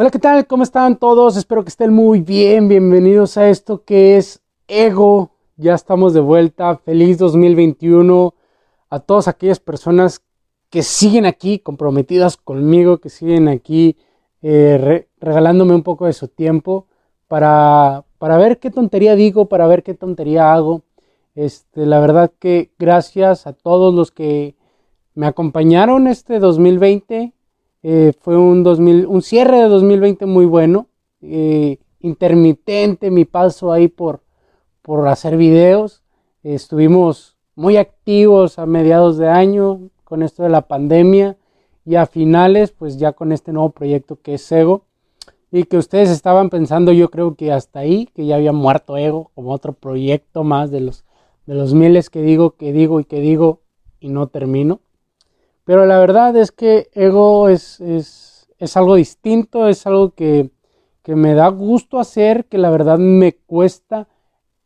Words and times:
Hola, 0.00 0.12
¿qué 0.12 0.20
tal? 0.20 0.46
¿Cómo 0.46 0.62
están 0.62 0.96
todos? 0.96 1.36
Espero 1.36 1.64
que 1.64 1.70
estén 1.70 1.92
muy 1.92 2.20
bien. 2.20 2.68
Bienvenidos 2.68 3.36
a 3.36 3.48
esto 3.48 3.82
que 3.82 4.16
es 4.16 4.40
Ego. 4.68 5.32
Ya 5.56 5.74
estamos 5.74 6.14
de 6.14 6.20
vuelta. 6.20 6.76
Feliz 6.76 7.18
2021 7.18 8.32
a 8.90 9.00
todas 9.00 9.26
aquellas 9.26 9.58
personas 9.58 10.22
que 10.70 10.84
siguen 10.84 11.26
aquí 11.26 11.58
comprometidas 11.58 12.36
conmigo, 12.36 12.98
que 12.98 13.08
siguen 13.08 13.48
aquí 13.48 13.96
eh, 14.40 15.08
regalándome 15.18 15.74
un 15.74 15.82
poco 15.82 16.06
de 16.06 16.12
su 16.12 16.28
tiempo 16.28 16.86
para, 17.26 18.04
para 18.18 18.38
ver 18.38 18.60
qué 18.60 18.70
tontería 18.70 19.16
digo, 19.16 19.48
para 19.48 19.66
ver 19.66 19.82
qué 19.82 19.94
tontería 19.94 20.54
hago. 20.54 20.82
Este, 21.34 21.86
la 21.86 21.98
verdad 21.98 22.30
que 22.38 22.70
gracias 22.78 23.48
a 23.48 23.52
todos 23.52 23.92
los 23.92 24.12
que 24.12 24.54
me 25.16 25.26
acompañaron 25.26 26.06
este 26.06 26.38
2020 26.38 27.32
eh, 27.82 28.12
fue 28.20 28.36
un, 28.36 28.62
2000, 28.62 29.06
un 29.06 29.22
cierre 29.22 29.58
de 29.58 29.68
2020 29.68 30.26
muy 30.26 30.46
bueno, 30.46 30.88
eh, 31.20 31.78
intermitente 32.00 33.10
mi 33.10 33.24
paso 33.24 33.72
ahí 33.72 33.88
por, 33.88 34.22
por 34.82 35.06
hacer 35.08 35.36
videos. 35.36 36.02
estuvimos 36.42 37.36
muy 37.54 37.76
activos 37.76 38.58
a 38.58 38.66
mediados 38.66 39.18
de 39.18 39.28
año 39.28 39.90
con 40.04 40.22
esto 40.22 40.42
de 40.44 40.48
la 40.48 40.62
pandemia 40.62 41.36
y 41.84 41.96
a 41.96 42.06
finales 42.06 42.70
pues 42.70 42.98
ya 42.98 43.12
con 43.12 43.32
este 43.32 43.52
nuevo 43.52 43.70
proyecto 43.70 44.20
que 44.22 44.34
es 44.34 44.52
Ego 44.52 44.84
y 45.50 45.64
que 45.64 45.76
ustedes 45.76 46.10
estaban 46.10 46.50
pensando 46.50 46.92
yo 46.92 47.10
creo 47.10 47.34
que 47.34 47.52
hasta 47.52 47.80
ahí 47.80 48.06
que 48.14 48.26
ya 48.26 48.36
había 48.36 48.52
muerto 48.52 48.96
Ego 48.96 49.30
como 49.34 49.50
otro 49.50 49.72
proyecto 49.72 50.44
más 50.44 50.70
de 50.70 50.80
los 50.82 51.04
de 51.46 51.54
los 51.54 51.74
miles 51.74 52.10
que 52.10 52.22
digo 52.22 52.52
que 52.52 52.72
digo 52.72 53.00
y 53.00 53.04
que 53.04 53.20
digo 53.20 53.60
y 53.98 54.08
no 54.08 54.28
termino 54.28 54.80
pero 55.68 55.84
la 55.84 55.98
verdad 55.98 56.34
es 56.34 56.50
que 56.50 56.88
ego 56.94 57.50
es, 57.50 57.78
es, 57.82 58.74
algo 58.74 58.94
distinto, 58.94 59.68
es 59.68 59.86
algo 59.86 60.12
que, 60.12 60.48
me 61.04 61.34
da 61.34 61.48
gusto 61.48 61.98
hacer, 61.98 62.46
que 62.46 62.56
la 62.56 62.70
verdad 62.70 62.96
me 62.96 63.34
cuesta 63.34 64.08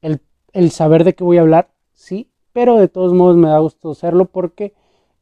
el, 0.00 0.70
saber 0.70 1.02
de 1.02 1.14
qué 1.16 1.24
voy 1.24 1.38
a 1.38 1.40
hablar, 1.40 1.70
sí, 1.92 2.30
pero 2.52 2.76
de 2.76 2.86
todos 2.86 3.14
modos 3.14 3.36
me 3.36 3.48
da 3.48 3.58
gusto 3.58 3.90
hacerlo 3.90 4.26
porque 4.26 4.74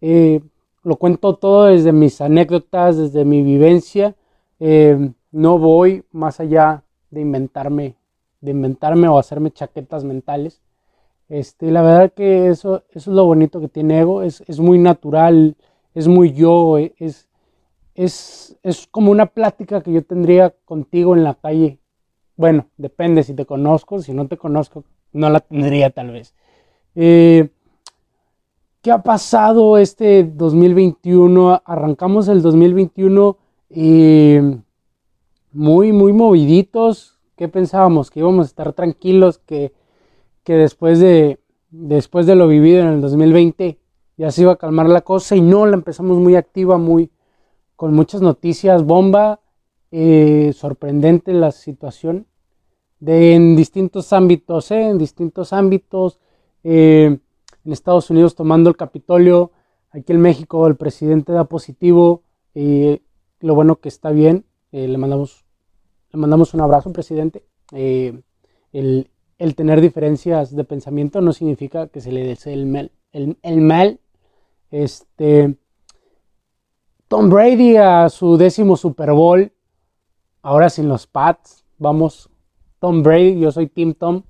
eh, 0.02 0.42
lo 0.82 0.96
cuento 0.96 1.36
todo 1.36 1.64
desde 1.64 1.92
mis 1.92 2.20
anécdotas, 2.20 2.98
desde 2.98 3.24
mi 3.24 3.42
vivencia. 3.42 4.14
Eh, 4.58 5.12
no 5.32 5.58
voy 5.58 6.04
más 6.12 6.40
allá 6.40 6.84
de 7.10 7.22
inventarme, 7.22 7.96
de 8.42 8.50
inventarme 8.50 9.08
o 9.08 9.18
hacerme 9.18 9.50
chaquetas 9.50 10.04
mentales. 10.04 10.60
Este, 11.30 11.70
la 11.70 11.80
verdad 11.80 12.12
que 12.12 12.48
eso, 12.48 12.82
eso 12.90 13.10
es 13.10 13.16
lo 13.16 13.24
bonito 13.24 13.62
que 13.62 13.68
tiene 13.68 14.00
Ego, 14.00 14.20
es, 14.20 14.42
es 14.46 14.60
muy 14.60 14.78
natural 14.78 15.56
es 15.94 16.08
muy 16.08 16.32
yo, 16.32 16.78
eh, 16.78 16.94
es, 16.98 17.28
es, 17.94 18.56
es 18.62 18.86
como 18.86 19.10
una 19.10 19.26
plática 19.26 19.82
que 19.82 19.92
yo 19.92 20.02
tendría 20.02 20.54
contigo 20.64 21.14
en 21.14 21.24
la 21.24 21.34
calle. 21.34 21.78
Bueno, 22.36 22.66
depende 22.76 23.22
si 23.22 23.34
te 23.34 23.44
conozco, 23.44 24.00
si 24.00 24.14
no 24.14 24.26
te 24.26 24.36
conozco, 24.36 24.84
no 25.12 25.28
la 25.30 25.40
tendría 25.40 25.90
tal 25.90 26.10
vez. 26.12 26.34
Eh, 26.94 27.50
¿Qué 28.82 28.90
ha 28.90 29.02
pasado 29.02 29.76
este 29.76 30.24
2021? 30.24 31.60
Arrancamos 31.64 32.28
el 32.28 32.40
2021 32.40 33.36
y 33.68 34.38
muy, 35.52 35.92
muy 35.92 36.14
moviditos. 36.14 37.18
¿Qué 37.36 37.48
pensábamos? 37.48 38.10
Que 38.10 38.20
íbamos 38.20 38.46
a 38.46 38.48
estar 38.48 38.72
tranquilos, 38.72 39.38
que, 39.38 39.74
que 40.44 40.54
después, 40.54 40.98
de, 40.98 41.40
después 41.70 42.24
de 42.24 42.36
lo 42.36 42.48
vivido 42.48 42.80
en 42.80 42.88
el 42.88 43.00
2020 43.02 43.79
ya 44.20 44.30
se 44.30 44.42
iba 44.42 44.52
a 44.52 44.56
calmar 44.56 44.86
la 44.86 45.00
cosa 45.00 45.34
y 45.34 45.40
no, 45.40 45.64
la 45.64 45.76
empezamos 45.76 46.18
muy 46.18 46.36
activa, 46.36 46.76
muy 46.76 47.10
con 47.74 47.94
muchas 47.94 48.20
noticias, 48.20 48.84
bomba, 48.84 49.40
eh, 49.92 50.52
sorprendente 50.54 51.32
la 51.32 51.52
situación 51.52 52.26
de, 52.98 53.34
en 53.34 53.56
distintos 53.56 54.12
ámbitos, 54.12 54.72
eh, 54.72 54.90
en 54.90 54.98
distintos 54.98 55.54
ámbitos, 55.54 56.18
eh, 56.64 57.18
en 57.64 57.72
Estados 57.72 58.10
Unidos 58.10 58.34
tomando 58.34 58.68
el 58.68 58.76
Capitolio, 58.76 59.52
aquí 59.90 60.12
en 60.12 60.20
México 60.20 60.66
el 60.66 60.76
presidente 60.76 61.32
da 61.32 61.44
positivo, 61.44 62.22
lo 62.52 63.54
bueno 63.54 63.76
que 63.76 63.88
está 63.88 64.10
bien, 64.10 64.44
le, 64.70 64.98
mandamos, 64.98 65.46
le 66.12 66.20
mandamos 66.20 66.52
un 66.52 66.60
abrazo, 66.60 66.92
presidente. 66.92 67.42
El, 67.72 68.22
el, 69.38 69.54
tener 69.54 69.80
diferencias 69.80 70.54
de 70.54 70.64
pensamiento 70.64 71.22
no 71.22 71.32
significa 71.32 71.86
que 71.86 72.02
se 72.02 72.12
le 72.12 72.26
desee 72.26 72.52
el 72.52 73.60
mal 73.62 74.00
este, 74.70 75.56
Tom 77.08 77.28
Brady 77.28 77.76
a 77.76 78.08
su 78.08 78.36
décimo 78.36 78.76
Super 78.76 79.12
Bowl, 79.12 79.52
ahora 80.42 80.70
sin 80.70 80.88
los 80.88 81.06
Pats, 81.06 81.64
vamos, 81.78 82.30
Tom 82.78 83.02
Brady, 83.02 83.40
yo 83.40 83.52
soy 83.52 83.66
Team 83.66 83.94
Tom. 83.94 84.22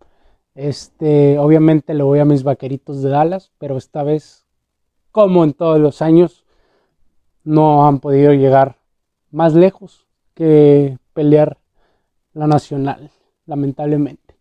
Este, 0.55 1.39
obviamente 1.39 1.95
le 1.95 2.03
voy 2.03 2.19
a 2.19 2.25
mis 2.25 2.43
vaqueritos 2.43 3.03
de 3.03 3.11
Dallas, 3.11 3.53
pero 3.59 3.77
esta 3.77 4.03
vez, 4.03 4.45
como 5.13 5.45
en 5.45 5.53
todos 5.53 5.79
los 5.79 6.03
años, 6.03 6.45
no 7.45 7.87
han 7.87 8.01
podido 8.01 8.33
llegar 8.33 8.77
más 9.31 9.55
lejos 9.55 10.07
que 10.35 10.99
pelear 11.15 11.59
la 12.35 12.47
nacional, 12.47 13.11
lamentablemente. 13.47 14.37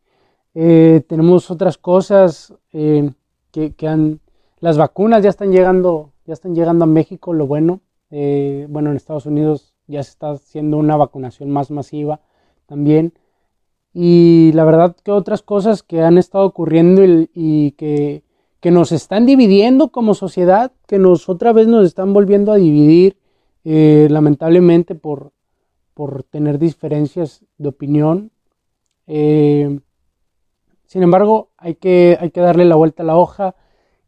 Eh, 0.56 1.04
tenemos 1.08 1.52
otras 1.52 1.78
cosas 1.78 2.54
eh, 2.74 3.12
que, 3.52 3.74
que, 3.74 3.88
han 3.88 4.20
las 4.62 4.78
vacunas 4.78 5.24
ya 5.24 5.30
están 5.30 5.52
llegando, 5.52 6.12
ya 6.25 6.34
están 6.34 6.56
llegando 6.56 6.84
a 6.84 6.88
México, 6.88 7.34
lo 7.34 7.47
bueno. 7.47 7.81
Eh, 8.12 8.68
bueno, 8.70 8.90
en 8.90 8.97
Estados 8.97 9.25
Unidos 9.25 9.74
ya 9.88 10.03
se 10.03 10.12
está 10.12 10.31
haciendo 10.31 10.78
una 10.78 10.97
vacunación 10.97 11.50
más 11.50 11.72
masiva 11.72 12.22
también. 12.66 13.14
Y 13.94 14.52
la 14.53 14.66
verdad 14.66 14.96
que 15.03 15.12
otras 15.12 15.42
cosas 15.42 15.81
que 15.81 16.02
han 16.02 16.18
estado 16.18 16.46
ocurriendo 16.46 17.02
y, 17.03 17.72
que, 17.72 18.24
nos 18.72 18.92
están 18.92 19.25
dividiendo 19.25 19.90
como 19.90 20.14
sociedad, 20.14 20.72
que 20.88 21.00
nos 21.00 21.30
otra 21.30 21.53
vez 21.53 21.68
nos 21.68 21.86
están 21.86 22.14
volviendo 22.14 22.52
a 22.52 22.58
dividir, 22.58 23.18
eh, 23.64 24.08
lamentablemente 24.09 24.94
por, 24.96 25.31
por 25.94 26.24
tener 26.24 26.59
diferencias 26.59 27.44
de 27.58 27.69
opinión. 27.69 28.31
Eh, 29.08 29.80
sin 30.86 31.03
embargo, 31.03 31.50
hay 31.58 31.75
que, 31.75 32.18
hay 32.19 32.31
que 32.31 32.42
darle 32.42 32.66
la 32.66 32.75
vuelta 32.75 33.03
a 33.03 33.06
la 33.06 33.18
hoja 33.18 33.56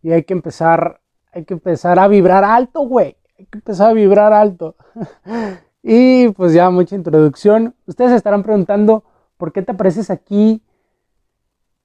y 0.01 0.11
hay 0.11 0.23
que 0.23 0.33
empezar, 0.33 1.01
hay 1.31 1.45
que 1.45 1.53
empezar 1.53 1.99
a 1.99 2.07
vibrar 2.07 2.43
alto, 2.43 2.81
güey. 2.81 3.17
Hay 3.37 3.45
que 3.45 3.57
empezar 3.57 3.91
a 3.91 3.93
vibrar 3.93 4.33
alto. 4.33 4.75
y 5.83 6.29
pues 6.29 6.53
ya 6.53 6.69
mucha 6.69 6.95
introducción. 6.95 7.75
Ustedes 7.85 8.11
estarán 8.11 8.43
preguntando, 8.43 9.03
¿por 9.37 9.51
qué 9.51 9.61
te 9.61 9.71
apareces 9.71 10.09
aquí 10.09 10.61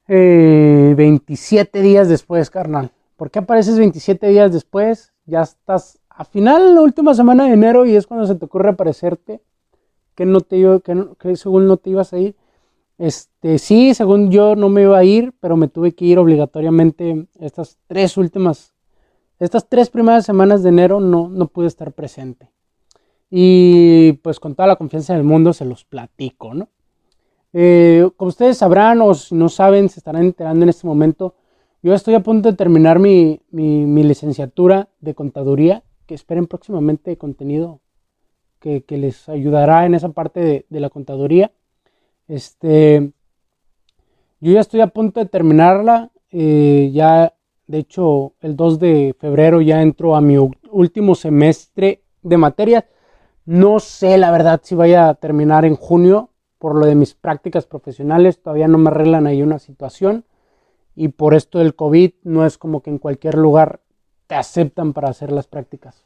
27 0.07 1.79
eh, 1.79 1.83
días 1.83 2.09
después, 2.09 2.51
carnal? 2.51 2.93
¿Por 3.17 3.31
qué 3.31 3.41
apareces 3.41 3.79
27 3.79 4.29
días 4.29 4.53
después? 4.53 5.13
Ya 5.25 5.43
estás 5.43 5.99
a 6.09 6.25
final, 6.25 6.75
la 6.75 6.81
última 6.81 7.15
semana 7.15 7.45
de 7.45 7.53
enero 7.53 7.85
y 7.87 7.97
es 7.97 8.07
cuando 8.07 8.27
se 8.27 8.35
te 8.35 8.45
ocurre 8.45 8.71
aparecerte. 8.71 9.43
Que, 10.15 10.25
no 10.25 10.41
te, 10.41 10.63
que, 10.83 11.09
que 11.19 11.37
según 11.37 11.67
no 11.67 11.77
te 11.77 11.91
ibas 11.91 12.13
a 12.15 12.19
ir. 12.19 12.37
Este, 12.99 13.59
sí, 13.59 13.95
según 13.95 14.31
yo 14.31 14.57
no 14.57 14.69
me 14.69 14.83
iba 14.83 14.97
a 14.99 15.05
ir, 15.05 15.35
pero 15.41 15.57
me 15.57 15.69
tuve 15.69 15.95
que 15.95 16.07
ir 16.07 16.19
obligatoriamente 16.19 17.27
estas 17.39 17.79
tres 17.87 18.17
últimas, 18.17 18.75
estas 19.39 19.69
tres 19.69 19.91
primeras 19.91 20.25
semanas 20.25 20.63
de 20.63 20.71
enero 20.71 21.01
no, 21.01 21.29
no 21.29 21.49
pude 21.49 21.67
estar 21.67 21.93
presente. 21.93 22.51
Y 23.31 24.15
pues 24.23 24.41
con 24.41 24.55
toda 24.55 24.69
la 24.69 24.77
confianza 24.77 25.15
del 25.15 25.25
mundo 25.25 25.53
se 25.53 25.65
los 25.65 25.85
platico, 25.85 26.55
¿no? 26.55 26.69
Eh, 27.53 28.09
como 28.17 28.29
ustedes 28.29 28.59
sabrán 28.59 29.01
o 29.01 29.15
si 29.15 29.35
no 29.35 29.49
saben, 29.49 29.89
se 29.89 30.01
estarán 30.01 30.23
enterando 30.23 30.63
en 30.63 30.69
este 30.69 30.87
momento, 30.87 31.35
yo 31.83 31.95
estoy 31.95 32.15
a 32.15 32.23
punto 32.23 32.51
de 32.51 32.57
terminar 32.57 32.99
mi, 32.99 33.41
licenciatura 33.51 34.89
de 35.01 35.15
contaduría, 35.15 35.83
que 36.07 36.15
esperen 36.15 36.47
próximamente 36.47 37.17
contenido 37.17 37.81
que, 38.61 38.85
les 38.91 39.29
ayudará 39.29 39.87
en 39.87 39.95
esa 39.95 40.11
parte 40.11 40.67
de 40.69 40.81
la 40.81 40.91
contaduría. 40.91 41.53
Este, 42.29 43.13
yo 44.41 44.53
ya 44.53 44.61
estoy 44.61 44.81
a 44.81 44.89
punto 44.89 45.21
de 45.21 45.27
terminarla. 45.27 46.11
Eh, 46.31 46.91
ya, 46.93 47.35
de 47.67 47.79
hecho, 47.79 48.35
el 48.41 48.57
2 48.57 48.79
de 48.79 49.15
febrero 49.19 49.61
ya 49.61 49.83
entro 49.83 50.17
a 50.17 50.21
mi 50.21 50.37
último 50.37 51.15
semestre 51.15 52.03
de 52.23 52.37
materias. 52.37 52.85
No 53.45 53.79
sé, 53.81 54.19
la 54.19 54.31
verdad, 54.31 54.61
si 54.63 54.75
vaya 54.75 55.09
a 55.09 55.15
terminar 55.15 55.65
en 55.65 55.77
junio 55.77 56.31
por 56.59 56.75
lo 56.75 56.87
de 56.87 56.95
mis 56.95 57.15
prácticas 57.15 57.67
profesionales. 57.67 58.43
Todavía 58.43 58.69
no 58.69 58.79
me 58.79 58.91
arreglan 58.91 59.27
ahí 59.27 59.43
una 59.43 59.59
situación. 59.59 60.25
Y 60.95 61.09
por 61.09 61.35
esto 61.35 61.59
del 61.59 61.75
COVID 61.75 62.13
no 62.25 62.47
es 62.47 62.59
como 62.59 62.83
que 62.83 62.91
en 62.91 62.99
cualquier 62.99 63.37
lugar 63.37 63.81
te 64.27 64.35
aceptan 64.35 64.93
para 64.93 65.11
hacer 65.11 65.31
las 65.31 65.47
prácticas. 65.47 66.05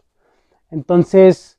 Entonces, 0.71 1.59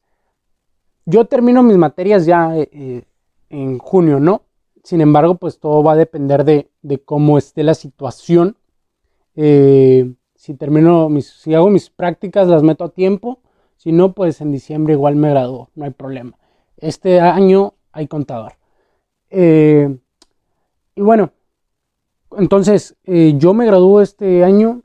yo 1.06 1.26
termino 1.26 1.64
mis 1.64 1.78
materias 1.78 2.26
ya 2.26 2.56
eh, 2.56 2.70
eh, 2.72 3.04
en 3.50 3.80
junio, 3.80 4.20
¿no? 4.20 4.44
Sin 4.84 5.02
embargo, 5.02 5.36
pues 5.36 5.60
todo 5.60 5.84
va 5.84 5.94
a 5.94 5.96
depender 5.96 6.44
de, 6.44 6.70
cómo 7.06 7.38
esté 7.38 7.64
la 7.64 7.76
situación. 7.76 8.58
Eh, 9.36 10.14
si 10.36 10.56
termino 10.56 11.08
mis, 11.10 11.28
si 11.28 11.54
hago 11.54 11.70
mis 11.70 11.90
prácticas, 11.90 12.48
las 12.48 12.64
meto 12.64 12.84
a 12.84 12.90
tiempo. 12.90 13.40
Si 13.78 13.92
no, 13.92 14.14
pues 14.14 14.42
en 14.42 14.52
diciembre 14.52 14.94
igual 14.94 15.16
me 15.16 15.30
gradúo, 15.30 15.70
no 15.76 15.86
hay 15.86 15.92
problema. 15.92 16.38
este 16.78 17.20
año 17.20 17.74
hay 17.92 18.08
contador. 18.08 18.54
Eh, 19.30 19.98
y 20.96 21.02
bueno, 21.02 21.32
entonces 22.38 22.96
eh, 23.06 23.34
yo 23.38 23.54
me 23.54 23.66
graduó 23.66 24.02
este 24.02 24.44
año 24.44 24.84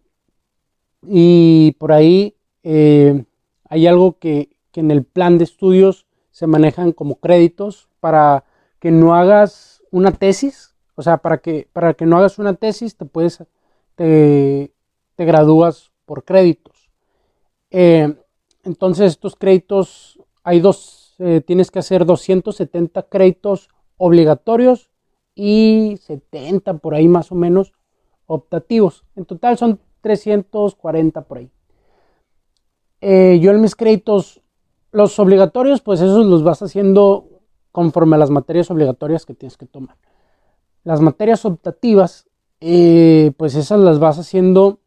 y 1.03 1.73
por 1.79 1.93
ahí 1.93 2.37
eh, 2.63 3.25
hay 3.69 3.87
algo 3.87 4.19
que, 4.19 4.57
que 4.73 4.81
en 4.81 4.91
el 4.91 5.05
plan 5.05 5.39
de 5.39 5.45
estudios 5.45 6.07
se 6.31 6.47
manejan 6.47 6.93
como 6.93 7.17
créditos 7.17 7.89
para 8.01 8.45
que 8.79 8.91
no 8.91 9.15
hagas 9.15 9.76
una 9.91 10.13
tesis, 10.13 10.75
o 10.95 11.03
sea, 11.03 11.19
para 11.19 11.39
que, 11.39 11.69
para 11.73 11.95
que 11.95 12.07
no 12.07 12.17
hagas 12.17 12.39
una 12.39 12.55
tesis 12.55 12.97
te 12.97 13.05
puedes, 13.05 13.43
te, 13.95 14.73
gradúas 15.17 15.93
por 16.05 16.25
créditos. 16.25 16.91
entonces 17.71 19.13
estos 19.13 19.37
créditos, 19.37 20.21
hay 20.43 20.61
dos 20.61 21.07
eh, 21.19 21.41
tienes 21.41 21.71
que 21.71 21.79
hacer 21.79 22.05
270 22.05 23.03
créditos 23.05 23.71
obligatorios 23.97 24.91
y 25.35 25.97
70 26.03 26.79
por 26.79 26.95
ahí 26.95 27.09
más 27.09 27.33
o 27.33 27.35
menos 27.35 27.73
optativos. 28.27 29.05
En 29.17 29.25
total 29.25 29.57
son 29.57 29.81
340 30.03 31.23
por 31.23 31.39
ahí. 31.39 31.51
Eh, 33.01 33.39
yo 33.41 33.51
en 33.51 33.61
mis 33.61 33.75
créditos, 33.75 34.43
los 34.93 35.19
obligatorios, 35.19 35.81
pues 35.81 36.01
esos 36.01 36.27
los 36.27 36.43
vas 36.43 36.63
haciendo 36.63 37.36
conforme 37.77 38.17
a 38.17 38.19
las 38.19 38.31
materias 38.31 38.71
obligatorias 38.71 39.27
que 39.27 39.35
tienes 39.35 39.59
que 39.59 39.67
tomar. 39.67 39.99
Las 40.83 41.03
materias 41.03 41.45
optativas, 41.45 42.27
eh, 42.59 43.33
pues 43.37 43.55
esas 43.55 43.81
las 43.81 43.99
vas 43.99 44.19
haciendo 44.19 44.81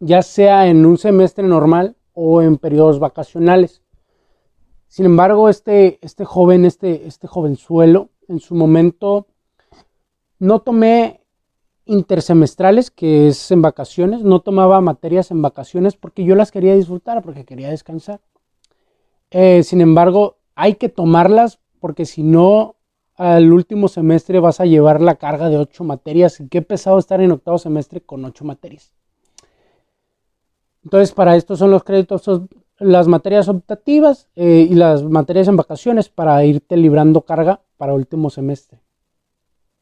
ya 0.00 0.20
sea 0.20 0.66
en 0.66 0.84
un 0.84 0.98
semestre 0.98 1.48
normal 1.48 1.96
o 2.12 2.42
en 2.42 2.58
periodos 2.58 2.98
vacacionales. 2.98 3.80
Sin 4.86 5.06
embargo, 5.06 5.48
este, 5.48 5.98
este 6.02 6.26
joven, 6.26 6.66
este, 6.66 7.06
este 7.06 7.26
jovenzuelo, 7.26 8.10
en 8.28 8.38
su 8.38 8.54
momento 8.54 9.28
no 10.38 10.58
tomé 10.58 11.22
intersemestrales, 11.86 12.90
que 12.90 13.28
es 13.28 13.50
en 13.50 13.62
vacaciones, 13.62 14.24
no 14.24 14.40
tomaba 14.40 14.82
materias 14.82 15.30
en 15.30 15.40
vacaciones 15.40 15.96
porque 15.96 16.22
yo 16.24 16.34
las 16.34 16.52
quería 16.52 16.74
disfrutar, 16.74 17.22
porque 17.22 17.46
quería 17.46 17.70
descansar. 17.70 18.20
Eh, 19.30 19.62
sin 19.62 19.80
embargo, 19.80 20.36
hay 20.54 20.74
que 20.74 20.88
tomarlas 20.88 21.60
porque 21.80 22.06
si 22.06 22.22
no, 22.22 22.76
al 23.14 23.52
último 23.52 23.88
semestre 23.88 24.40
vas 24.40 24.60
a 24.60 24.66
llevar 24.66 25.00
la 25.00 25.16
carga 25.16 25.48
de 25.48 25.58
ocho 25.58 25.84
materias. 25.84 26.40
Y 26.40 26.48
qué 26.48 26.62
pesado 26.62 26.98
estar 26.98 27.20
en 27.20 27.32
octavo 27.32 27.58
semestre 27.58 28.00
con 28.00 28.24
ocho 28.24 28.44
materias. 28.44 28.92
Entonces, 30.84 31.12
para 31.12 31.36
esto 31.36 31.56
son 31.56 31.70
los 31.70 31.84
créditos 31.84 32.22
las 32.78 33.08
materias 33.08 33.48
optativas 33.48 34.28
eh, 34.36 34.66
y 34.70 34.74
las 34.74 35.02
materias 35.02 35.48
en 35.48 35.56
vacaciones 35.56 36.08
para 36.08 36.44
irte 36.44 36.76
librando 36.76 37.22
carga 37.22 37.60
para 37.76 37.94
último 37.94 38.30
semestre. 38.30 38.80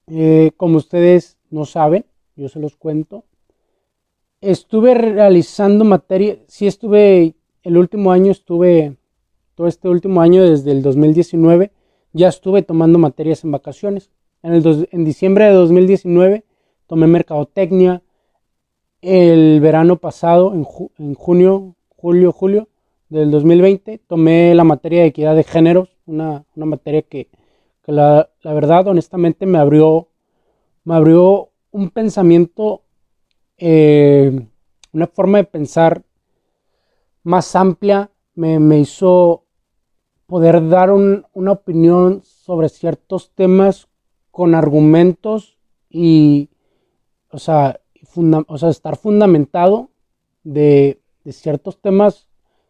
Eh, 0.08 0.52
como 0.56 0.78
ustedes 0.78 1.36
no 1.50 1.64
saben, 1.64 2.06
yo 2.36 2.48
se 2.48 2.60
los 2.60 2.76
cuento, 2.76 3.24
estuve 4.40 4.94
realizando 4.94 5.84
materia, 5.84 6.38
sí 6.46 6.66
estuve, 6.66 7.34
el 7.62 7.76
último 7.76 8.12
año 8.12 8.30
estuve, 8.30 8.96
todo 9.54 9.66
este 9.66 9.88
último 9.88 10.20
año 10.20 10.42
desde 10.42 10.70
el 10.70 10.82
2019, 10.82 11.72
ya 12.16 12.28
estuve 12.28 12.62
tomando 12.62 12.98
materias 12.98 13.44
en 13.44 13.52
vacaciones. 13.52 14.10
En, 14.42 14.52
el 14.54 14.88
en 14.90 15.04
diciembre 15.04 15.44
de 15.46 15.52
2019 15.52 16.44
tomé 16.86 17.06
mercadotecnia, 17.06 18.02
el 19.02 19.60
verano 19.60 19.96
pasado, 19.98 20.54
en, 20.54 20.66
en 20.98 21.14
junio, 21.14 21.76
julio, 21.96 22.32
julio, 22.32 22.68
del 23.08 23.30
2020 23.30 23.98
tomé 24.06 24.54
la 24.54 24.64
materia 24.64 25.02
de 25.02 25.08
equidad 25.08 25.36
de 25.36 25.44
géneros, 25.44 25.96
una, 26.06 26.44
materia 26.54 27.02
que, 27.02 27.28
la, 27.86 28.28
verdad 28.42 28.88
honestamente 28.88 29.46
me 29.46 29.58
abrió, 29.58 30.08
me 30.84 30.94
abrió 30.94 31.50
un 31.70 31.90
pensamiento, 31.90 32.82
eh, 33.58 34.46
una 34.92 35.06
forma 35.06 35.38
de 35.38 35.44
pensar 35.44 36.02
más 37.22 37.54
amplia, 37.54 38.10
me, 38.34 38.78
hizo 38.78 39.44
poder 40.26 40.68
dar 40.68 40.90
una 40.92 41.52
opinión 41.52 42.22
sobre 42.24 42.68
ciertos 42.68 43.30
temas 43.34 43.88
con 44.30 44.54
argumentos 44.54 45.56
y, 45.88 46.50
o 47.30 47.38
sea, 47.38 47.80
estar 48.68 48.96
fundamentado 48.96 49.90
de, 50.42 51.00
de 51.24 51.32
ciertos 51.32 51.80
temas 51.80 52.28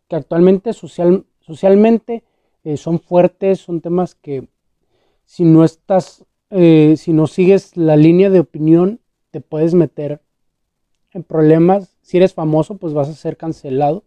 que 0.09 0.17
actualmente 0.17 0.73
social, 0.73 1.25
socialmente 1.41 2.25
eh, 2.65 2.77
son 2.77 3.01
fuertes, 3.01 3.61
son 3.61 3.81
temas 3.81 4.15
que 4.15 4.49
si 5.25 5.45
no 5.45 5.65
estás, 5.65 6.25
eh, 6.51 6.95
si 6.97 7.13
no 7.13 7.27
sigues 7.27 7.77
la 7.77 7.97
línea 7.97 8.31
de 8.31 8.41
opinión, 8.41 9.01
te 9.31 9.41
puedes 9.41 9.75
meter 9.75 10.21
en 11.13 11.23
problemas. 11.23 11.97
Si 12.03 12.17
eres 12.17 12.35
famoso, 12.35 12.77
pues 12.77 12.93
vas 12.93 13.09
a 13.09 13.15
ser 13.15 13.37
cancelado. 13.37 14.05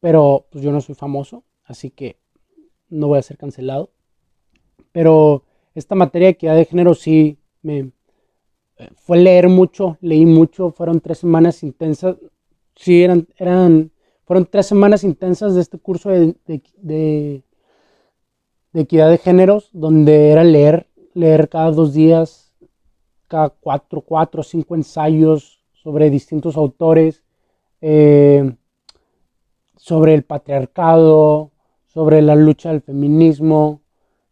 Pero 0.00 0.46
pues 0.50 0.64
yo 0.64 0.72
no 0.72 0.80
soy 0.80 0.94
famoso, 0.94 1.44
así 1.64 1.90
que 1.90 2.19
no 2.90 3.08
voy 3.08 3.18
a 3.18 3.22
ser 3.22 3.36
cancelado. 3.38 3.90
Pero 4.92 5.44
esta 5.74 5.94
materia 5.94 6.26
de 6.26 6.32
equidad 6.32 6.56
de 6.56 6.64
género 6.64 6.94
sí 6.94 7.38
me 7.62 7.90
eh, 8.76 8.88
fue 8.96 9.18
leer 9.18 9.48
mucho, 9.48 9.98
leí 10.00 10.26
mucho, 10.26 10.70
fueron 10.70 11.00
tres 11.00 11.18
semanas 11.18 11.62
intensas. 11.62 12.16
Sí, 12.74 13.02
eran, 13.02 13.28
eran 13.36 13.90
fueron 14.30 14.46
tres 14.46 14.66
semanas 14.66 15.02
intensas 15.02 15.56
de 15.56 15.60
este 15.60 15.76
curso 15.76 16.08
de, 16.08 16.36
de, 16.46 17.42
equidad 18.72 19.10
de 19.10 19.18
géneros, 19.18 19.70
donde 19.72 20.30
era 20.30 20.44
leer, 20.44 20.86
leer 21.14 21.48
cada 21.48 21.72
dos 21.72 21.92
días, 21.92 22.54
cada 23.26 23.48
cuatro, 23.48 24.00
cuatro, 24.02 24.44
cinco 24.44 24.76
ensayos 24.76 25.64
sobre 25.72 26.10
distintos 26.10 26.56
autores, 26.56 27.24
eh, 27.80 28.54
sobre 29.76 30.14
el 30.14 30.22
patriarcado, 30.22 31.49
sobre 31.92 32.22
la 32.22 32.36
lucha 32.36 32.70
del 32.70 32.82
feminismo, 32.82 33.82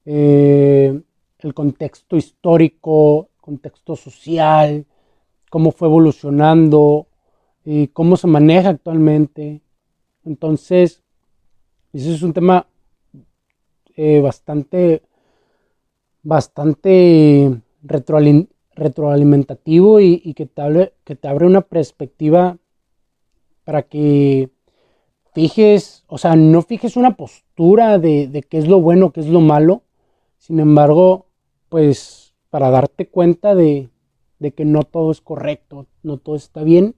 eh, 0.05 1.01
el 1.41 1.55
contexto 1.55 2.17
histórico, 2.17 3.31
contexto 3.41 3.97
social, 3.97 4.87
cómo 5.51 5.73
fue 5.73 5.89
evolucionando 5.89 7.09
y 7.65 7.89
cómo 7.89 8.17
se 8.17 8.29
maneja 8.29 8.69
actualmente. 8.71 9.61
Entonces, 10.25 11.03
ese 11.93 12.15
es 12.15 12.23
un 12.23 12.33
tema 12.33 12.69
eh, 13.97 14.21
bastante, 14.21 15.03
bastante 16.23 17.61
retroalimentativo 17.83 19.99
y, 19.99 20.33
que, 20.35 20.49
que 21.05 21.17
te 21.17 21.29
abre 21.29 21.47
una 21.47 21.63
perspectiva 21.63 22.57
para 23.65 23.83
que 23.83 24.51
fijes, 25.35 26.05
o 26.07 26.19
sea, 26.19 26.37
no 26.37 26.63
fijes 26.63 26.97
una 26.97 27.17
postura 27.17 27.99
de, 27.99 28.29
de 28.29 28.43
qué 28.43 28.59
es 28.59 28.69
lo 28.69 28.81
bueno, 28.81 29.13
qué 29.13 29.21
es 29.21 29.29
lo 29.29 29.41
malo, 29.41 29.83
sin 30.39 30.61
embargo, 30.61 31.27
pues 31.69 32.35
para 32.51 32.71
darte 32.71 33.09
cuenta 33.09 33.55
de, 33.55 33.91
de 34.39 34.53
que 34.53 34.65
no 34.65 34.83
todo 34.83 35.11
es 35.11 35.21
correcto, 35.21 35.87
no 36.03 36.19
todo 36.19 36.37
está 36.37 36.63
bien, 36.63 36.95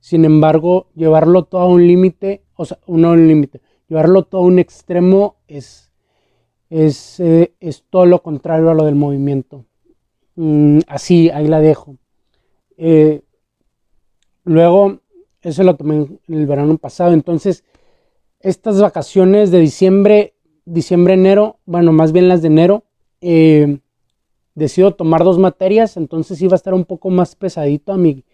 sin 0.00 0.24
embargo, 0.24 0.86
llevarlo 0.94 1.44
todo 1.44 1.60
a 1.62 1.66
un 1.66 1.86
límite 1.86 2.42
o 2.60 2.66
sea, 2.66 2.78
no 2.88 3.12
un 3.12 3.26
límite. 3.26 3.62
Llevarlo 3.88 4.24
todo 4.24 4.42
a 4.42 4.44
un 4.44 4.58
extremo 4.58 5.36
es, 5.48 5.90
es, 6.68 7.18
eh, 7.18 7.54
es, 7.58 7.84
todo 7.88 8.04
lo 8.04 8.22
contrario 8.22 8.68
a 8.68 8.74
lo 8.74 8.84
del 8.84 8.96
movimiento. 8.96 9.64
Mm, 10.34 10.80
así, 10.86 11.30
ahí 11.30 11.48
la 11.48 11.60
dejo. 11.60 11.96
Eh, 12.76 13.22
luego, 14.44 15.00
eso 15.40 15.62
lo 15.62 15.74
tomé 15.74 15.94
en 15.94 16.20
el 16.28 16.46
verano 16.46 16.76
pasado. 16.76 17.14
Entonces, 17.14 17.64
estas 18.40 18.80
vacaciones 18.80 19.50
de 19.50 19.60
diciembre, 19.60 20.34
diciembre, 20.64 21.14
enero, 21.14 21.58
bueno, 21.66 21.92
más 21.92 22.12
bien 22.12 22.28
las 22.28 22.42
de 22.42 22.48
enero, 22.48 22.84
eh, 23.20 23.78
decido 24.54 24.94
tomar 24.94 25.24
dos 25.24 25.38
materias, 25.38 25.96
entonces 25.96 26.40
iba 26.42 26.54
a 26.54 26.56
estar 26.56 26.74
un 26.74 26.84
poco 26.84 27.10
más 27.10 27.36
pesadito 27.36 27.92
a 27.92 27.96
mi, 27.96 28.24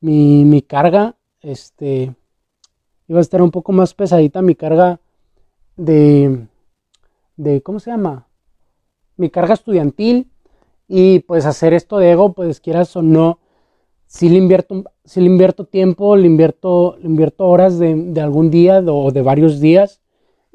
mi, 0.00 0.44
mi 0.44 0.62
carga. 0.62 1.16
Este, 1.40 2.14
iba 3.08 3.18
a 3.18 3.22
estar 3.22 3.42
un 3.42 3.50
poco 3.50 3.72
más 3.72 3.94
pesadita 3.94 4.42
mi 4.42 4.54
carga 4.54 5.00
de, 5.76 6.46
de 7.36 7.62
¿cómo 7.62 7.80
se 7.80 7.90
llama? 7.90 8.28
Mi 9.16 9.28
carga 9.28 9.54
estudiantil 9.54 10.30
y 10.86 11.20
pues 11.20 11.46
hacer 11.46 11.74
esto 11.74 11.98
de 11.98 12.12
ego, 12.12 12.32
pues 12.32 12.60
quieras 12.60 12.94
o 12.96 13.02
no, 13.02 13.40
si 14.06 14.28
le 14.28 14.36
invierto, 14.36 14.84
si 15.04 15.20
le 15.20 15.26
invierto 15.26 15.64
tiempo, 15.64 16.16
le 16.16 16.26
invierto, 16.26 16.96
le 17.00 17.06
invierto 17.06 17.48
horas 17.48 17.78
de, 17.78 18.12
algún 18.20 18.50
día 18.50 18.80
o 18.86 19.10
de 19.10 19.22
varios 19.22 19.60
días. 19.60 20.00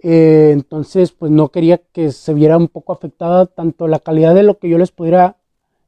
Eh, 0.02 0.52
entonces, 0.54 1.12
pues 1.12 1.32
no 1.32 1.50
quería 1.50 1.80
que 1.80 2.12
se 2.12 2.34
viera 2.34 2.58
un 2.58 2.68
poco 2.68 2.94
afectada 2.94 3.46
tanto 3.48 3.88
la 3.88 4.00
calidad 4.00 4.36
de 4.36 4.44
lo 4.44 4.60
que 4.60 4.70
yo 4.70 4.78
les 4.78 4.92
podría, 4.92 5.38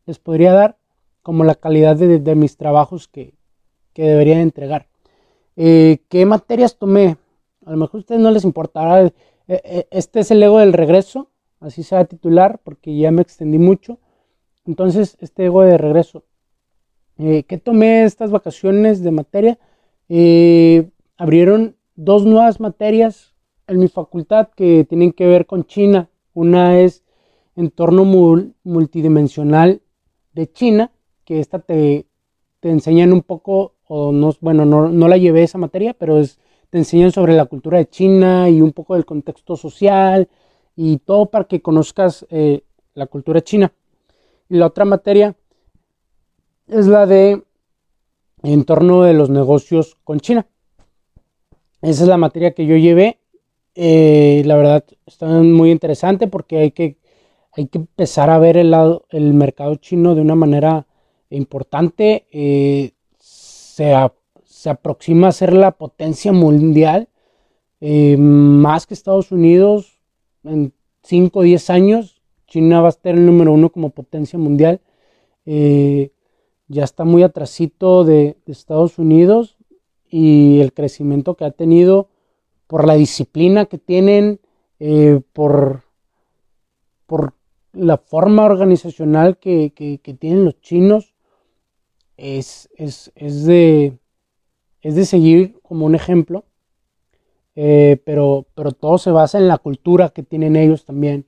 les 0.05 0.19
podría 0.19 0.53
dar 0.53 0.77
como 1.21 1.43
la 1.43 1.55
calidad 1.55 1.95
de, 1.95 2.35
mis 2.35 2.57
trabajos 2.57 3.07
que, 3.07 3.33
que 3.93 4.03
debería 4.03 4.41
entregar. 4.41 4.87
Eh, 5.55 5.99
¿Qué 6.09 6.25
materias 6.25 6.77
tomé? 6.77 7.17
A 7.65 7.71
lo 7.71 7.77
mejor 7.77 7.97
a 7.97 7.99
ustedes 7.99 8.21
no 8.21 8.31
les 8.31 8.43
importará. 8.43 9.11
Eh, 9.47 9.87
este 9.91 10.21
es 10.21 10.31
el 10.31 10.41
ego 10.41 10.59
del 10.59 10.73
regreso. 10.73 11.29
así 11.59 11.83
sea 11.83 12.05
titular, 12.05 12.59
porque 12.63 12.95
ya 12.97 13.11
me 13.11 13.21
extendí 13.21 13.59
mucho. 13.59 13.99
Entonces, 14.65 15.17
este 15.21 15.45
ego 15.45 15.63
de 15.63 15.77
regreso. 15.77 16.23
Eh, 17.21 17.43
¿Qué 17.43 17.57
tomé 17.57 18.05
estas 18.05 18.31
vacaciones 18.31 19.03
de 19.03 19.11
materia? 19.11 19.59
Eh, 20.07 20.89
abrieron 21.17 21.75
dos 21.97 22.25
nuevas 22.25 22.61
materias 22.61 23.33
en 23.67 23.79
mi 23.79 23.89
facultad 23.89 24.47
que 24.55 24.85
tienen 24.85 25.11
que 25.11 25.27
ver 25.27 25.45
con 25.45 25.65
China. 25.65 26.09
Una 26.33 26.79
es 26.79 27.03
entorno 27.57 28.05
multidimensional 28.63 29.81
de 30.31 30.49
China, 30.49 30.93
que 31.25 31.41
esta 31.41 31.59
te, 31.59 32.07
te 32.61 32.69
enseñan 32.69 33.11
un 33.11 33.21
poco, 33.21 33.73
o 33.85 34.13
no, 34.13 34.33
bueno, 34.39 34.63
no, 34.63 34.87
no 34.87 35.07
la 35.09 35.17
llevé 35.17 35.43
esa 35.43 35.57
materia, 35.57 35.93
pero 35.93 36.19
es, 36.19 36.39
te 36.69 36.77
enseñan 36.77 37.11
sobre 37.11 37.33
la 37.33 37.47
cultura 37.47 37.79
de 37.79 37.89
China 37.89 38.49
y 38.49 38.61
un 38.61 38.71
poco 38.71 38.93
del 38.93 39.05
contexto 39.05 39.57
social 39.57 40.29
y 40.77 40.99
todo 40.99 41.25
para 41.25 41.43
que 41.43 41.61
conozcas 41.61 42.25
eh, 42.29 42.63
la 42.93 43.07
cultura 43.07 43.41
china. 43.41 43.73
Y 44.47 44.55
la 44.55 44.67
otra 44.67 44.85
materia 44.85 45.35
es 46.69 46.87
la 46.87 47.05
de 47.05 47.43
entorno 48.43 49.03
de 49.03 49.13
los 49.13 49.29
negocios 49.29 49.97
con 50.03 50.19
China. 50.19 50.47
Esa 51.81 52.03
es 52.03 52.09
la 52.09 52.17
materia 52.17 52.53
que 52.53 52.65
yo 52.65 52.75
llevé. 52.77 53.19
Eh, 53.75 54.43
la 54.45 54.55
verdad 54.57 54.83
está 55.05 55.27
muy 55.27 55.71
interesante 55.71 56.27
porque 56.27 56.59
hay 56.59 56.71
que, 56.71 56.97
hay 57.53 57.67
que 57.67 57.79
empezar 57.79 58.29
a 58.29 58.39
ver 58.39 58.57
el, 58.57 58.71
lado, 58.71 59.05
el 59.09 59.33
mercado 59.33 59.75
chino 59.75 60.15
de 60.15 60.21
una 60.21 60.35
manera 60.35 60.87
importante. 61.29 62.27
Eh, 62.31 62.91
se, 63.19 63.93
se, 64.43 64.69
aproxima 64.69 65.29
a 65.29 65.31
ser 65.31 65.53
la 65.53 65.71
potencia 65.71 66.33
mundial, 66.33 67.07
eh, 67.81 68.17
más 68.17 68.85
que 68.85 68.93
Estados 68.93 69.31
Unidos. 69.31 69.99
En 70.43 70.73
5 71.03 71.39
o 71.39 71.43
10 71.43 71.69
años, 71.69 72.21
China 72.47 72.81
va 72.81 72.87
a 72.87 72.89
estar 72.89 73.13
el 73.13 73.25
número 73.25 73.53
uno 73.53 73.69
como 73.71 73.89
potencia 73.89 74.37
mundial. 74.37 74.81
Ya 76.69 76.83
está 76.83 77.03
muy 77.03 77.23
atrasito 77.23 78.05
de, 78.05 78.37
Estados 78.45 78.97
Unidos 78.97 79.57
y 80.09 80.61
el 80.61 80.71
crecimiento 80.71 81.35
que 81.35 81.45
ha 81.45 81.51
tenido 81.51 82.07
por 82.67 82.87
la 82.87 82.93
disciplina 82.93 83.65
que 83.65 83.79
tienen, 83.79 84.39
eh, 84.79 85.19
por, 85.33 85.83
por 87.07 87.33
la 87.73 87.97
forma 87.97 88.45
organizacional 88.45 89.37
que, 89.37 89.71
tienen 90.19 90.45
los 90.45 90.61
chinos, 90.61 91.15
es, 92.17 92.69
de, 92.77 93.97
es 94.81 94.95
de 94.95 95.05
seguir 95.05 95.59
como 95.63 95.85
un 95.85 95.95
ejemplo, 95.95 96.45
eh, 97.55 97.99
pero, 98.05 98.45
pero 98.53 98.71
todo 98.71 98.97
se 98.99 99.11
basa 99.11 99.39
en 99.39 99.47
la 99.47 99.57
cultura 99.57 100.09
que 100.09 100.23
tienen 100.23 100.55
ellos 100.55 100.85
también. 100.85 101.25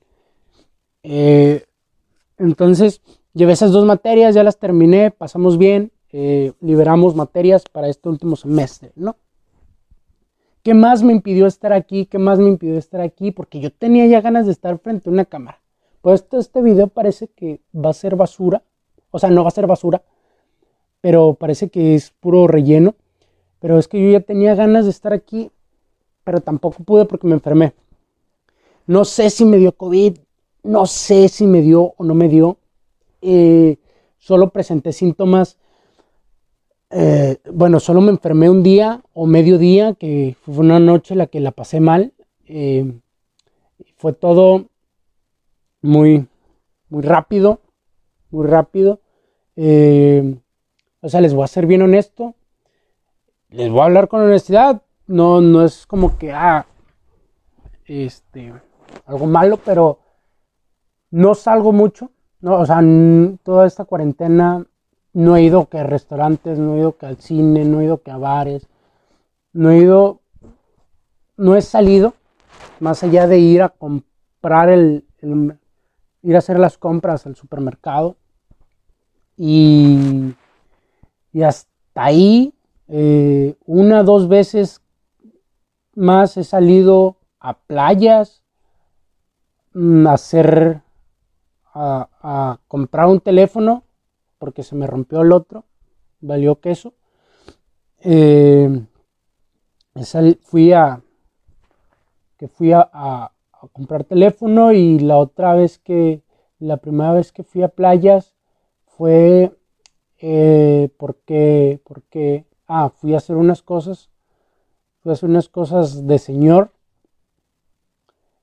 Eh, 1.03 1.65
entonces, 2.37 3.01
llevé 3.33 3.53
esas 3.53 3.71
dos 3.71 3.85
materias, 3.85 4.35
ya 4.35 4.43
las 4.43 4.57
terminé, 4.57 5.11
pasamos 5.11 5.57
bien, 5.57 5.91
eh, 6.11 6.53
liberamos 6.61 7.15
materias 7.15 7.63
para 7.71 7.87
este 7.87 8.09
último 8.09 8.35
semestre, 8.35 8.91
¿no? 8.95 9.15
¿Qué 10.63 10.75
más 10.75 11.01
me 11.01 11.11
impidió 11.11 11.47
estar 11.47 11.73
aquí? 11.73 12.05
¿Qué 12.05 12.19
más 12.19 12.37
me 12.37 12.49
impidió 12.49 12.77
estar 12.77 13.01
aquí? 13.01 13.31
Porque 13.31 13.59
yo 13.59 13.71
tenía 13.71 14.05
ya 14.05 14.21
ganas 14.21 14.45
de 14.45 14.51
estar 14.51 14.77
frente 14.77 15.09
a 15.09 15.11
una 15.11 15.25
cámara. 15.25 15.59
Pues 16.01 16.21
este, 16.21 16.37
este 16.37 16.61
video 16.61 16.87
parece 16.87 17.29
que 17.29 17.61
va 17.73 17.89
a 17.89 17.93
ser 17.93 18.15
basura. 18.15 18.61
O 19.09 19.17
sea, 19.17 19.29
no 19.31 19.41
va 19.43 19.47
a 19.47 19.51
ser 19.51 19.65
basura, 19.65 20.03
pero 21.01 21.33
parece 21.33 21.69
que 21.69 21.95
es 21.95 22.11
puro 22.11 22.47
relleno. 22.47 22.95
Pero 23.59 23.79
es 23.79 23.87
que 23.87 24.01
yo 24.01 24.11
ya 24.11 24.19
tenía 24.19 24.53
ganas 24.53 24.85
de 24.85 24.91
estar 24.91 25.13
aquí, 25.13 25.51
pero 26.23 26.41
tampoco 26.41 26.83
pude 26.83 27.05
porque 27.05 27.27
me 27.27 27.33
enfermé. 27.33 27.73
No 28.85 29.03
sé 29.05 29.29
si 29.29 29.45
me 29.45 29.57
dio 29.57 29.71
COVID, 29.71 30.17
no 30.63 30.85
sé 30.85 31.27
si 31.27 31.47
me 31.47 31.61
dio 31.61 31.93
o 31.97 32.03
no 32.03 32.13
me 32.13 32.29
dio. 32.29 32.57
Solo 34.17 34.49
presenté 34.49 34.93
síntomas 34.93 35.57
eh, 36.93 37.37
bueno, 37.53 37.79
solo 37.79 38.01
me 38.01 38.11
enfermé 38.11 38.49
un 38.49 38.63
día 38.63 39.01
o 39.13 39.25
medio 39.25 39.57
día, 39.57 39.93
que 39.93 40.35
fue 40.41 40.57
una 40.57 40.79
noche 40.79 41.15
la 41.15 41.27
que 41.27 41.39
la 41.39 41.51
pasé 41.51 41.79
mal. 41.79 42.13
Eh, 42.45 42.99
fue 43.95 44.11
todo 44.13 44.65
muy, 45.81 46.27
muy 46.89 47.01
rápido, 47.01 47.61
muy 48.29 48.45
rápido. 48.45 48.99
Eh, 49.55 50.37
o 51.01 51.09
sea, 51.09 51.21
les 51.21 51.33
voy 51.33 51.45
a 51.45 51.47
ser 51.47 51.65
bien 51.65 51.81
honesto. 51.81 52.35
Les 53.49 53.69
voy 53.69 53.81
a 53.81 53.85
hablar 53.85 54.09
con 54.09 54.21
honestidad. 54.21 54.81
No, 55.07 55.39
no 55.39 55.63
es 55.63 55.85
como 55.85 56.17
que, 56.17 56.33
ah, 56.33 56.65
este, 57.85 58.53
algo 59.05 59.27
malo, 59.27 59.57
pero 59.63 59.99
no 61.09 61.35
salgo 61.35 61.71
mucho. 61.71 62.11
No, 62.41 62.59
o 62.59 62.65
sea, 62.65 62.81
toda 63.43 63.67
esta 63.67 63.85
cuarentena 63.85 64.65
no 65.13 65.35
he 65.35 65.43
ido 65.43 65.67
que 65.67 65.79
a 65.79 65.83
restaurantes, 65.83 66.57
no 66.57 66.75
he 66.75 66.79
ido 66.79 66.97
que 66.97 67.05
al 67.05 67.17
cine, 67.17 67.65
no 67.65 67.81
he 67.81 67.85
ido 67.85 68.01
que 68.01 68.11
a 68.11 68.17
bares, 68.17 68.67
no 69.53 69.69
he 69.69 69.77
ido, 69.77 70.21
no 71.37 71.55
he 71.55 71.61
salido 71.61 72.13
más 72.79 73.03
allá 73.03 73.27
de 73.27 73.39
ir 73.39 73.61
a 73.61 73.69
comprar 73.69 74.69
el, 74.69 75.05
ir 76.23 76.35
a 76.35 76.39
hacer 76.39 76.59
las 76.59 76.77
compras 76.77 77.25
al 77.25 77.35
supermercado 77.35 78.15
y, 79.37 80.33
y 81.31 81.43
hasta 81.43 81.69
ahí 81.95 82.53
eh, 82.87 83.55
una 83.65 84.03
dos 84.03 84.27
veces 84.27 84.81
más 85.95 86.37
he 86.37 86.43
salido 86.43 87.17
a 87.39 87.53
playas 87.53 88.43
mm, 89.73 90.07
a 90.07 90.13
hacer 90.13 90.81
a, 91.73 92.09
a 92.21 92.59
comprar 92.67 93.07
un 93.07 93.19
teléfono 93.19 93.83
porque 94.37 94.63
se 94.63 94.75
me 94.75 94.87
rompió 94.87 95.21
el 95.21 95.31
otro, 95.31 95.65
valió 96.19 96.59
queso. 96.59 96.93
Eh, 97.99 98.83
fui 100.41 100.73
a 100.73 101.01
que 102.37 102.47
fui 102.47 102.71
a, 102.73 103.31
comprar 103.73 104.03
teléfono 104.05 104.71
y 104.71 104.97
la 104.97 105.17
otra 105.17 105.53
vez 105.53 105.77
que 105.77 106.23
la 106.57 106.77
primera 106.77 107.13
vez 107.13 107.31
que 107.31 107.43
fui 107.43 107.61
a 107.61 107.67
playas 107.67 108.35
fue 108.87 109.55
eh, 110.17 110.89
porque 110.97 111.79
porque 111.83 112.47
ah 112.65 112.89
fui 112.89 113.13
a 113.13 113.17
hacer 113.17 113.35
unas 113.35 113.61
cosas 113.61 114.09
fui 115.01 115.11
a 115.11 115.13
hacer 115.13 115.29
unas 115.29 115.47
cosas 115.47 116.07
de 116.07 116.17
señor 116.17 116.71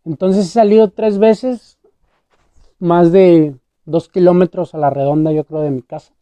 entonces 0.04 0.47
he 0.47 0.50
salido 0.50 0.92
tres 0.92 1.18
veces 1.18 1.77
más 2.78 3.12
de 3.12 3.56
dos 3.85 4.08
kilómetros 4.08 4.75
a 4.75 4.78
la 4.78 4.90
redonda, 4.90 5.32
yo 5.32 5.44
creo, 5.44 5.61
de 5.61 5.70
mi 5.70 5.82
casa. 5.82 6.12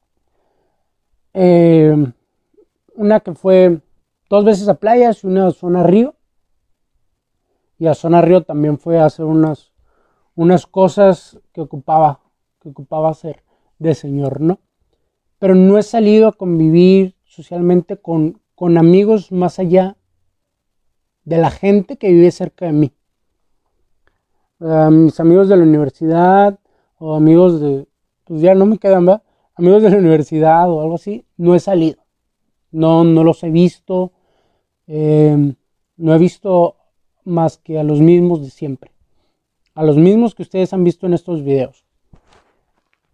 Eh, 1.35 1.95
una 2.95 3.21
que 3.21 3.35
fue 3.35 3.81
dos 4.31 4.45
veces 4.45 4.69
a 4.69 4.75
playas 4.75 5.23
y 5.23 5.27
una 5.27 5.49
a 5.49 5.51
zona 5.51 5.83
río. 5.83 6.15
Y 7.79 7.87
a 7.87 7.95
zona 7.95 8.23
río 8.23 8.43
también 8.43 8.79
fue 8.79 8.99
a 8.99 9.05
hacer 9.05 9.27
unas, 9.27 9.73
unas 10.35 10.67
cosas 10.67 11.39
que 11.53 11.61
ocupaba, 11.61 12.21
que 12.61 12.71
ocupaba 12.71 13.11
hacer 13.11 13.43
de 13.79 13.95
señor, 13.95 14.41
¿no? 14.41 14.61
Pero 15.39 15.55
no 15.55 15.77
he 15.77 15.83
salido 15.83 16.29
a 16.29 16.33
convivir 16.33 17.17
socialmente 17.25 17.99
con, 17.99 18.41
con 18.55 18.79
amigos 18.79 19.31
más 19.31 19.59
allá 19.59 19.97
de 21.25 21.37
la 21.37 21.51
gente 21.51 21.99
que 21.99 22.11
vive 22.11 22.31
cerca 22.31 22.65
de 22.65 22.73
mí. 22.73 22.93
Mis 24.59 25.21
amigos 25.21 25.49
de 25.49 25.57
la 25.57 25.63
universidad, 25.63 26.59
o 26.99 27.15
amigos 27.15 27.61
de, 27.61 27.87
pues 28.25 28.41
ya 28.41 28.55
no 28.55 28.67
me 28.67 28.79
quedan, 28.79 29.07
¿verdad? 29.07 29.23
Amigos 29.55 29.83
de 29.83 29.91
la 29.91 29.99
universidad 29.99 30.71
o 30.71 30.81
algo 30.81 30.97
así, 30.97 31.25
no 31.37 31.55
he 31.55 31.61
salido. 31.61 32.03
No, 32.71 33.05
no 33.05 33.25
los 33.25 33.43
he 33.43 33.51
visto. 33.51 34.13
Em, 34.87 35.55
no 35.97 36.15
he 36.15 36.19
visto 36.19 36.77
más 37.25 37.59
que 37.59 37.79
a 37.79 37.83
los 37.83 38.01
mismos 38.01 38.43
de 38.43 38.51
siempre. 38.51 38.93
A 39.75 39.83
los 39.85 39.97
mismos 39.97 40.35
que 40.35 40.43
ustedes 40.43 40.73
han 40.73 40.85
visto 40.85 41.07
en 41.07 41.15
estos 41.15 41.43
videos. 41.43 41.85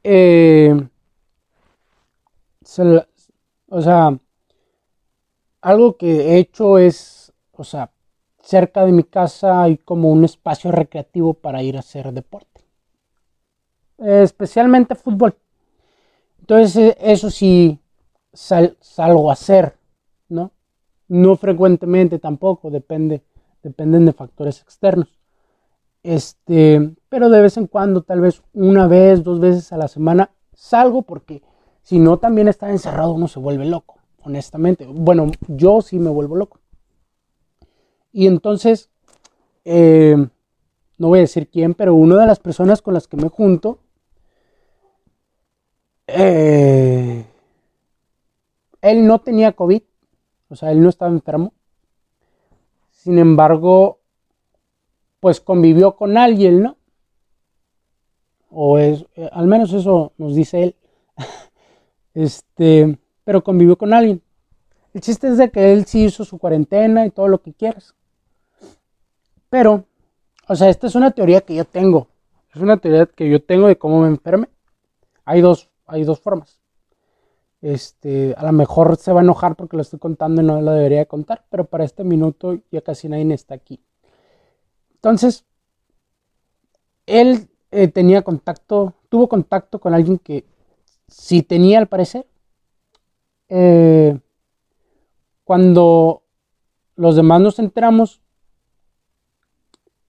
Em, 0.02 0.88
o 3.68 3.82
sea, 3.82 4.18
algo 5.61 5.96
que 5.96 6.34
he 6.34 6.38
hecho 6.38 6.78
es, 6.78 7.32
o 7.52 7.64
sea, 7.64 7.92
cerca 8.42 8.84
de 8.84 8.92
mi 8.92 9.04
casa 9.04 9.62
hay 9.62 9.78
como 9.78 10.11
un 10.11 10.25
espacio 10.25 10.70
recreativo 10.72 11.34
para 11.34 11.62
ir 11.62 11.76
a 11.76 11.80
hacer 11.80 12.12
deporte 12.12 12.52
especialmente 14.04 14.94
fútbol. 14.94 15.34
Entonces 16.40 16.76
e, 16.76 17.12
eso 17.12 17.30
sí 17.30 17.78
salgo 18.32 19.30
a 19.30 19.34
hacer, 19.34 19.76
¿no? 20.28 20.52
No 21.08 21.37
frecuentemente 21.37 22.18
tampoco, 22.18 22.70
depende, 22.70 23.22
dependen 23.62 24.06
de 24.06 24.12
factores 24.12 24.61
externos. 24.61 25.08
Este, 26.02 26.94
pero 27.08 27.28
de 27.28 27.40
vez 27.40 27.56
en 27.56 27.66
cuando, 27.66 28.02
tal 28.02 28.20
vez 28.20 28.42
una 28.54 28.88
vez, 28.88 29.22
dos 29.22 29.38
veces 29.38 29.72
a 29.72 29.76
la 29.76 29.88
semana, 29.88 30.30
salgo 30.54 31.02
porque 31.02 31.42
si 31.82 31.99
no 31.99 32.18
también 32.18 32.49
estar 32.49 32.70
encerrado 32.70 33.12
uno 33.12 33.28
se 33.28 33.38
vuelve 33.38 33.66
loco, 33.66 33.96
honestamente. 34.25 34.87
Bueno, 34.87 35.30
yo 35.49 35.80
sí 35.82 35.99
me 35.99 36.11
vuelvo 36.11 36.37
loco. 36.37 36.62
Y 38.12 38.26
entonces, 38.26 38.90
eh, 39.64 40.16
no 40.99 41.09
voy 41.09 41.21
a 41.21 41.23
decir 41.23 41.49
quién, 41.49 41.75
pero 41.75 41.95
una 41.95 42.21
de 42.21 42.26
las 42.26 42.38
personas 42.38 42.83
con 42.83 42.95
las 42.95 43.09
que 43.09 43.16
me 43.16 43.28
junto, 43.28 43.78
eh, 46.07 47.25
él 48.83 49.07
no 49.07 49.21
tenía 49.21 49.52
COVID, 49.52 49.83
o 50.49 50.57
sea, 50.57 50.71
él 50.73 50.83
no 50.83 50.90
estaba 50.90 51.11
enfermo. 51.11 51.54
Sin 52.90 53.19
embargo, 53.19 54.00
pues 55.21 55.40
convivió 55.40 55.97
con 55.97 56.19
alguien, 56.19 56.62
¿no? 56.62 56.76
O 58.50 58.78
es, 58.78 59.07
eh, 59.16 59.31
al 59.33 59.47
menos 59.47 59.73
eso 59.73 60.12
nos 60.19 60.35
dice 60.35 60.62
él. 60.62 60.76
este, 62.14 62.99
pero 63.25 63.42
convivió 63.42 63.78
con 63.78 63.95
alguien. 63.95 64.23
El 64.92 65.00
chiste 65.00 65.28
es 65.28 65.38
de 65.38 65.50
que 65.50 65.73
él 65.73 65.87
sí 65.87 66.04
hizo 66.04 66.25
su 66.25 66.38
cuarentena 66.38 67.07
y 67.07 67.11
todo 67.11 67.28
lo 67.28 67.40
que 67.40 67.54
quieras. 67.54 67.95
Pero, 69.52 69.85
o 70.49 70.56
sea, 70.56 70.71
esta 70.71 70.87
es 70.87 70.94
una 70.94 71.11
teoría 71.11 71.42
que 71.42 71.54
yo 71.54 71.66
tengo. 71.66 72.09
Es 72.54 72.62
una 72.62 72.78
teoría 72.78 73.04
que 73.04 73.28
yo 73.28 73.44
tengo 73.44 73.66
de 73.66 73.76
cómo 73.76 74.00
me 74.00 74.09
enferme. 74.09 74.49
Hay 75.26 75.42
dos, 75.42 75.68
hay 75.87 76.04
dos 76.04 76.21
formas. 76.21 76.59
Este, 77.61 78.35
a 78.38 78.47
lo 78.47 78.52
mejor 78.52 78.97
se 78.97 79.12
va 79.12 79.21
a 79.21 79.25
enojar 79.25 79.54
porque 79.54 79.76
lo 79.76 79.82
estoy 79.82 79.99
contando 79.99 80.40
y 80.40 80.47
no 80.47 80.62
lo 80.62 80.73
debería 80.73 81.04
contar, 81.04 81.44
pero 81.50 81.66
para 81.66 81.85
este 81.85 82.02
minuto 82.02 82.61
ya 82.71 82.80
casi 82.80 83.11
nadie 83.11 83.30
está 83.35 83.54
aquí. 83.54 83.78
Entonces, 84.94 85.44
él 87.04 87.50
eh, 87.73 87.88
tenía 87.88 88.23
contacto, 88.23 88.94
tuvo 89.11 89.28
contacto 89.28 89.80
con 89.80 89.92
alguien 89.92 90.16
que 90.16 90.47
sí 91.09 91.42
tenía 91.42 91.78
al 91.78 91.88
parecer. 91.88 92.26
Eh, 93.50 94.18
cuando 95.44 96.23
los 96.97 97.16
demás 97.16 97.42
nos 97.42 97.59
enteramos, 97.59 98.23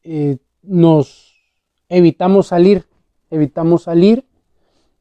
eh, 0.03 0.37
nos 0.61 1.33
evitamos 1.89 2.47
salir, 2.47 2.85
evitamos 3.29 3.83
salir. 3.83 4.25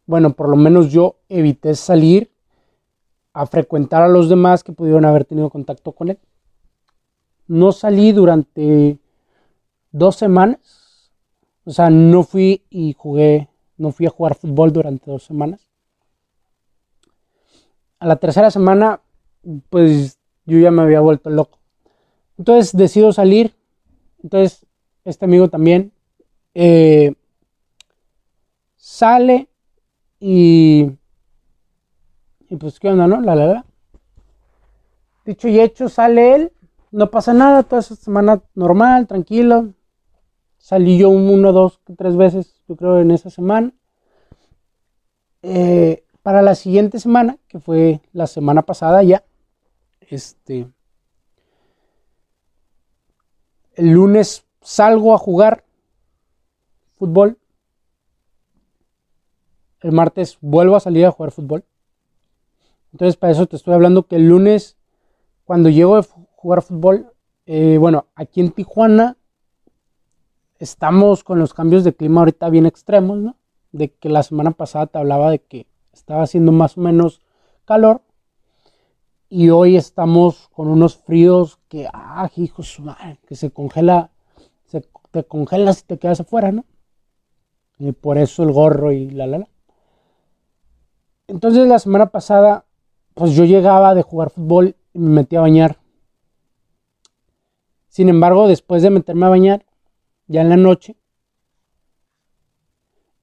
Bueno, 0.06 0.34
por 0.34 0.48
lo 0.48 0.56
menos 0.56 0.90
yo 0.90 1.16
evité 1.28 1.74
salir 1.74 2.30
a 3.32 3.46
frecuentar 3.46 4.02
a 4.02 4.08
los 4.08 4.28
demás 4.28 4.62
que 4.62 4.72
pudieron 4.72 5.04
haber 5.04 5.24
tenido 5.24 5.50
contacto 5.50 5.92
con 5.92 6.10
él. 6.10 6.18
No 7.46 7.72
salí 7.72 8.12
durante 8.12 8.98
dos 9.90 10.16
semanas, 10.16 11.10
o 11.64 11.70
sea, 11.70 11.90
no 11.90 12.22
fui 12.24 12.64
y 12.70 12.94
jugué, 12.94 13.48
no 13.76 13.92
fui 13.92 14.06
a 14.06 14.10
jugar 14.10 14.34
fútbol 14.34 14.72
durante 14.72 15.10
dos 15.10 15.24
semanas. 15.24 15.68
A 17.98 18.06
la 18.06 18.16
tercera 18.16 18.50
semana, 18.50 19.00
pues 19.70 20.18
yo 20.44 20.58
ya 20.58 20.70
me 20.70 20.82
había 20.82 21.00
vuelto 21.00 21.30
loco. 21.30 21.58
Entonces 22.36 22.76
decido 22.76 23.12
salir. 23.12 23.54
Entonces, 24.22 24.66
este 25.04 25.24
amigo 25.24 25.48
también 25.48 25.92
eh, 26.54 27.14
sale 28.76 29.48
y 30.20 30.90
pues, 32.58 32.78
¿qué 32.78 32.88
onda, 32.88 33.06
no? 33.06 33.20
La, 33.20 33.34
la, 33.34 33.46
la. 33.46 33.64
Dicho 35.24 35.48
y 35.48 35.60
hecho, 35.60 35.88
sale 35.88 36.34
él. 36.34 36.52
No 36.90 37.10
pasa 37.10 37.32
nada, 37.32 37.62
toda 37.62 37.80
esa 37.80 37.96
semana 37.96 38.42
normal, 38.54 39.06
tranquilo. 39.06 39.72
Salí 40.58 40.98
yo 40.98 41.08
uno, 41.08 41.52
dos, 41.52 41.80
tres 41.96 42.16
veces, 42.16 42.62
yo 42.68 42.76
creo, 42.76 43.00
en 43.00 43.10
esa 43.10 43.30
semana. 43.30 43.72
Eh, 45.42 46.04
para 46.22 46.42
la 46.42 46.54
siguiente 46.54 47.00
semana, 47.00 47.38
que 47.48 47.58
fue 47.58 48.00
la 48.12 48.26
semana 48.26 48.62
pasada 48.62 49.02
ya, 49.02 49.24
este, 50.00 50.68
el 53.74 53.90
lunes 53.90 54.44
salgo 54.62 55.14
a 55.14 55.18
jugar 55.18 55.64
fútbol. 56.92 57.38
El 59.80 59.92
martes 59.92 60.38
vuelvo 60.40 60.76
a 60.76 60.80
salir 60.80 61.04
a 61.04 61.10
jugar 61.10 61.32
fútbol. 61.32 61.64
Entonces, 62.92 63.16
para 63.16 63.32
eso 63.32 63.46
te 63.46 63.56
estoy 63.56 63.74
hablando 63.74 64.06
que 64.06 64.16
el 64.16 64.28
lunes, 64.28 64.76
cuando 65.44 65.68
llego 65.68 65.96
a 65.96 66.02
jugar 66.02 66.62
fútbol, 66.62 67.12
eh, 67.46 67.78
bueno, 67.78 68.06
aquí 68.14 68.40
en 68.40 68.52
Tijuana 68.52 69.16
estamos 70.58 71.24
con 71.24 71.38
los 71.38 71.54
cambios 71.54 71.82
de 71.82 71.94
clima 71.94 72.20
ahorita 72.20 72.48
bien 72.50 72.66
extremos. 72.66 73.34
De 73.72 73.90
que 73.90 74.10
la 74.10 74.22
semana 74.22 74.50
pasada 74.50 74.86
te 74.86 74.98
hablaba 74.98 75.30
de 75.30 75.38
que 75.38 75.66
estaba 75.92 76.22
haciendo 76.22 76.52
más 76.52 76.76
o 76.76 76.82
menos 76.82 77.22
calor. 77.64 78.02
Y 79.30 79.48
hoy 79.48 79.76
estamos 79.76 80.48
con 80.52 80.68
unos 80.68 80.96
fríos 80.96 81.58
que, 81.68 81.88
ah, 81.90 82.30
hijos, 82.36 82.80
que 83.26 83.34
se 83.34 83.50
congela, 83.50 84.10
te 85.12 85.24
congelas 85.24 85.82
y 85.82 85.84
te 85.84 85.98
quedas 85.98 86.20
afuera, 86.20 86.50
¿no? 86.50 86.64
Y 87.78 87.92
por 87.92 88.18
eso 88.18 88.42
el 88.42 88.50
gorro 88.50 88.90
y 88.90 89.10
la 89.10 89.26
la 89.26 89.38
la. 89.38 89.48
Entonces 91.28 91.68
la 91.68 91.78
semana 91.78 92.06
pasada 92.06 92.64
pues 93.14 93.32
yo 93.32 93.44
llegaba 93.44 93.94
de 93.94 94.02
jugar 94.02 94.30
fútbol 94.30 94.74
y 94.92 94.98
me 94.98 95.10
metía 95.10 95.38
a 95.38 95.42
bañar. 95.42 95.78
Sin 97.88 98.08
embargo, 98.08 98.48
después 98.48 98.82
de 98.82 98.88
meterme 98.90 99.26
a 99.26 99.28
bañar, 99.28 99.66
ya 100.26 100.40
en 100.40 100.48
la 100.48 100.56
noche, 100.56 100.96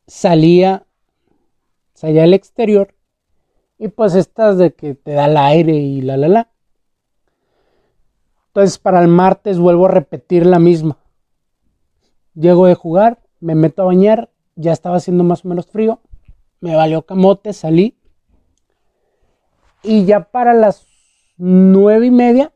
salía, 0.05 0.85
salía 1.93 2.23
al 2.23 2.35
exterior 2.35 2.93
y 3.79 3.87
pues 3.87 4.13
estas 4.13 4.59
de 4.59 4.73
que 4.75 4.93
te 4.93 5.13
da 5.13 5.25
el 5.25 5.37
aire 5.37 5.73
y 5.73 6.01
la 6.01 6.17
la 6.17 6.27
la. 6.27 6.51
Entonces 8.47 8.77
para 8.77 9.01
el 9.01 9.07
martes 9.07 9.57
vuelvo 9.57 9.87
a 9.87 9.91
repetir 9.91 10.45
la 10.45 10.59
misma. 10.59 10.98
Llego 12.39 12.67
de 12.67 12.73
jugar, 12.73 13.19
me 13.41 13.53
meto 13.53 13.81
a 13.81 13.85
bañar, 13.85 14.29
ya 14.55 14.71
estaba 14.71 14.95
haciendo 14.95 15.25
más 15.25 15.43
o 15.43 15.49
menos 15.49 15.67
frío, 15.67 15.99
me 16.61 16.73
valió 16.73 17.01
camote, 17.01 17.51
salí. 17.51 17.97
Y 19.83 20.05
ya 20.05 20.31
para 20.31 20.53
las 20.53 20.87
nueve 21.35 22.05
y 22.05 22.11
media, 22.11 22.53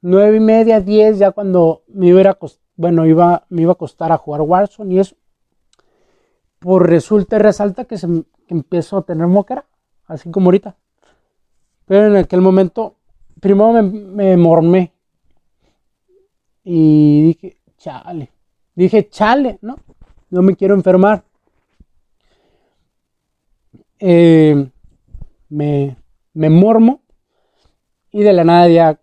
nueve 0.00 0.38
y 0.38 0.40
media, 0.40 0.80
diez, 0.80 1.18
ya 1.18 1.32
cuando 1.32 1.82
me 1.88 2.06
iba 2.06 2.30
a, 2.30 2.38
bueno, 2.76 3.04
iba, 3.04 3.44
me 3.50 3.62
iba 3.62 3.72
a 3.72 3.74
acostar 3.74 4.10
a 4.10 4.16
jugar 4.16 4.40
Warzone 4.40 4.94
y 4.94 5.00
eso, 5.00 5.16
pues 6.58 6.82
resulta 6.86 7.36
y 7.36 7.40
resalta 7.40 7.84
que, 7.84 7.98
se, 7.98 8.08
empiezo 8.46 8.96
a 8.96 9.02
tener 9.02 9.26
moquera, 9.26 9.66
así 10.06 10.30
como 10.30 10.46
ahorita. 10.46 10.76
Pero 11.84 12.06
en 12.06 12.16
aquel 12.16 12.40
momento, 12.40 12.96
primero 13.38 13.70
me, 13.70 13.82
me 13.82 14.36
mormé. 14.38 14.92
Y 16.64 17.22
dije, 17.24 17.60
chale, 17.76 18.30
dije, 18.82 19.08
chale, 19.08 19.58
¿no? 19.60 19.76
No 20.30 20.42
me 20.42 20.54
quiero 20.54 20.74
enfermar. 20.74 21.24
Eh, 23.98 24.70
me, 25.48 25.96
me 26.34 26.50
mormo 26.50 27.00
y 28.12 28.22
de 28.22 28.32
la 28.32 28.44
nada 28.44 28.68
ya 28.68 29.00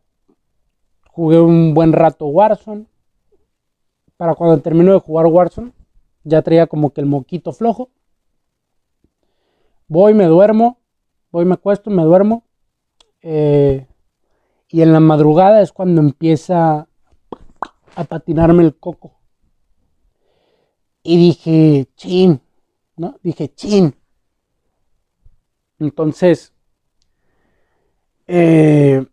jugué 1.12 1.40
un 1.40 1.74
buen 1.74 1.94
rato 1.94 2.28
Warzone. 2.28 2.86
Para 4.18 4.36
cuando 4.36 4.62
termino 4.62 4.94
de 4.94 5.00
jugar 5.00 5.26
Warzone, 5.26 5.74
ya 6.24 6.42
traía 6.42 6.68
como 6.68 6.92
que 6.92 7.02
el 7.02 7.08
moquito 7.08 7.52
flojo. 7.52 7.90
Voy, 9.88 10.14
me 10.14 10.26
duermo, 10.26 10.80
voy, 11.32 11.46
me 11.46 11.56
acuesto, 11.56 11.90
me 11.90 12.04
duermo. 12.04 12.44
Eh, 13.22 13.88
y 14.70 14.82
en 14.82 14.94
la 14.94 15.00
madrugada 15.00 15.62
es 15.62 15.72
cuando 15.72 16.02
empieza 16.02 16.88
a 17.96 18.04
patinarme 18.06 18.64
el 18.64 18.78
coco. 18.78 19.15
Y 21.08 21.18
dije, 21.18 21.88
chin, 21.96 22.42
¿no? 22.98 23.20
Dije, 23.22 23.54
chin. 23.54 23.96
Entonces, 25.78 26.52
eh, 28.26 29.06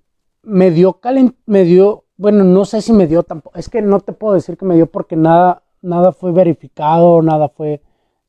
me 0.42 0.70
dio 0.70 0.94
calent 1.00 1.36
me 1.44 1.64
dio, 1.64 2.06
bueno, 2.16 2.44
no 2.44 2.64
sé 2.64 2.80
si 2.80 2.94
me 2.94 3.06
dio 3.06 3.24
tampoco, 3.24 3.58
es 3.58 3.68
que 3.68 3.82
no 3.82 4.00
te 4.00 4.14
puedo 4.14 4.32
decir 4.32 4.56
que 4.56 4.64
me 4.64 4.74
dio 4.74 4.86
porque 4.86 5.16
nada, 5.16 5.64
nada 5.82 6.12
fue 6.12 6.32
verificado, 6.32 7.20
nada 7.20 7.50
fue 7.50 7.82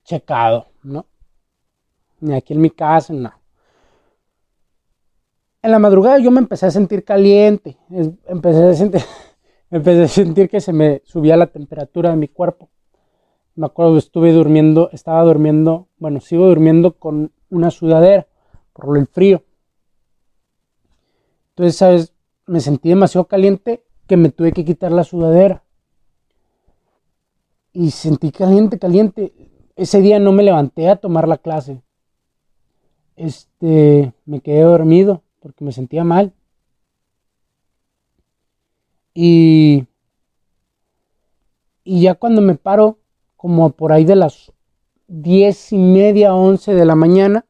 checado, 0.04 0.68
¿no? 0.84 1.06
Ni 2.20 2.34
aquí 2.36 2.54
en 2.54 2.60
mi 2.60 2.70
casa, 2.70 3.14
no. 3.14 3.32
En 5.62 5.72
la 5.72 5.80
madrugada 5.80 6.20
yo 6.20 6.32
me 6.32 6.40
empecé 6.40 6.66
a 6.66 6.72
sentir 6.72 7.06
caliente, 7.06 7.78
empecé 8.28 8.66
a 8.66 8.74
sentir, 8.74 9.02
empecé 9.72 10.04
a 10.04 10.08
sentir 10.10 10.50
que 10.50 10.60
se 10.60 10.74
me 10.74 11.02
subía 11.06 11.38
la 11.38 11.48
temperatura 11.48 12.10
de 12.10 12.18
mi 12.18 12.28
cuerpo. 12.28 12.70
Me 13.56 13.68
acuerdo 13.68 13.98
estuve 13.98 14.32
durmiendo, 14.34 14.90
estaba 14.92 15.24
durmiendo, 15.24 15.88
bueno, 15.98 16.20
sigo 16.20 16.48
durmiendo 16.48 16.94
con 16.94 17.32
una 17.50 17.70
sudadera 17.70 18.28
por 18.74 18.98
el 18.98 19.08
frío. 19.08 19.44
Entonces, 21.50 21.76
¿sabes? 21.76 22.14
Me 22.48 22.60
sentí 22.60 22.90
demasiado 22.90 23.28
caliente 23.28 23.84
que 24.08 24.18
me 24.18 24.30
tuve 24.30 24.52
que 24.52 24.66
quitar 24.66 24.92
la 24.92 25.04
sudadera. 25.04 25.64
Y 27.72 27.92
sentí 27.92 28.32
caliente, 28.32 28.80
caliente. 28.80 29.34
Ese 29.76 30.02
día 30.02 30.20
no 30.20 30.32
me 30.32 30.44
levanté 30.44 30.90
a 30.90 30.96
tomar 30.96 31.28
la 31.28 31.38
clase. 31.38 31.82
Este, 33.16 34.14
me 34.26 34.40
quedé 34.42 34.62
dormido 34.62 35.22
porque 35.40 35.64
me 35.64 35.72
sentía 35.72 36.04
mal. 36.04 36.34
Y 39.14 39.86
Y 41.84 42.02
ya 42.02 42.16
cuando 42.16 42.42
me 42.42 42.56
paro, 42.56 43.00
como 43.44 43.72
por 43.72 43.92
ahí 43.92 44.06
de 44.06 44.16
las 44.16 44.54
diez 45.06 45.74
y 45.74 45.78
media, 45.78 46.34
once 46.34 46.74
de 46.74 46.86
la 46.86 46.96
mañana, 46.96 47.46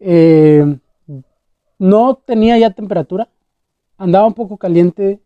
eh, 0.00 0.76
no 1.78 2.16
tenía 2.16 2.58
ya 2.58 2.70
temperatura, 2.70 3.28
andaba 3.96 4.26
un 4.26 4.34
poco 4.34 4.56
caliente, 4.56 5.20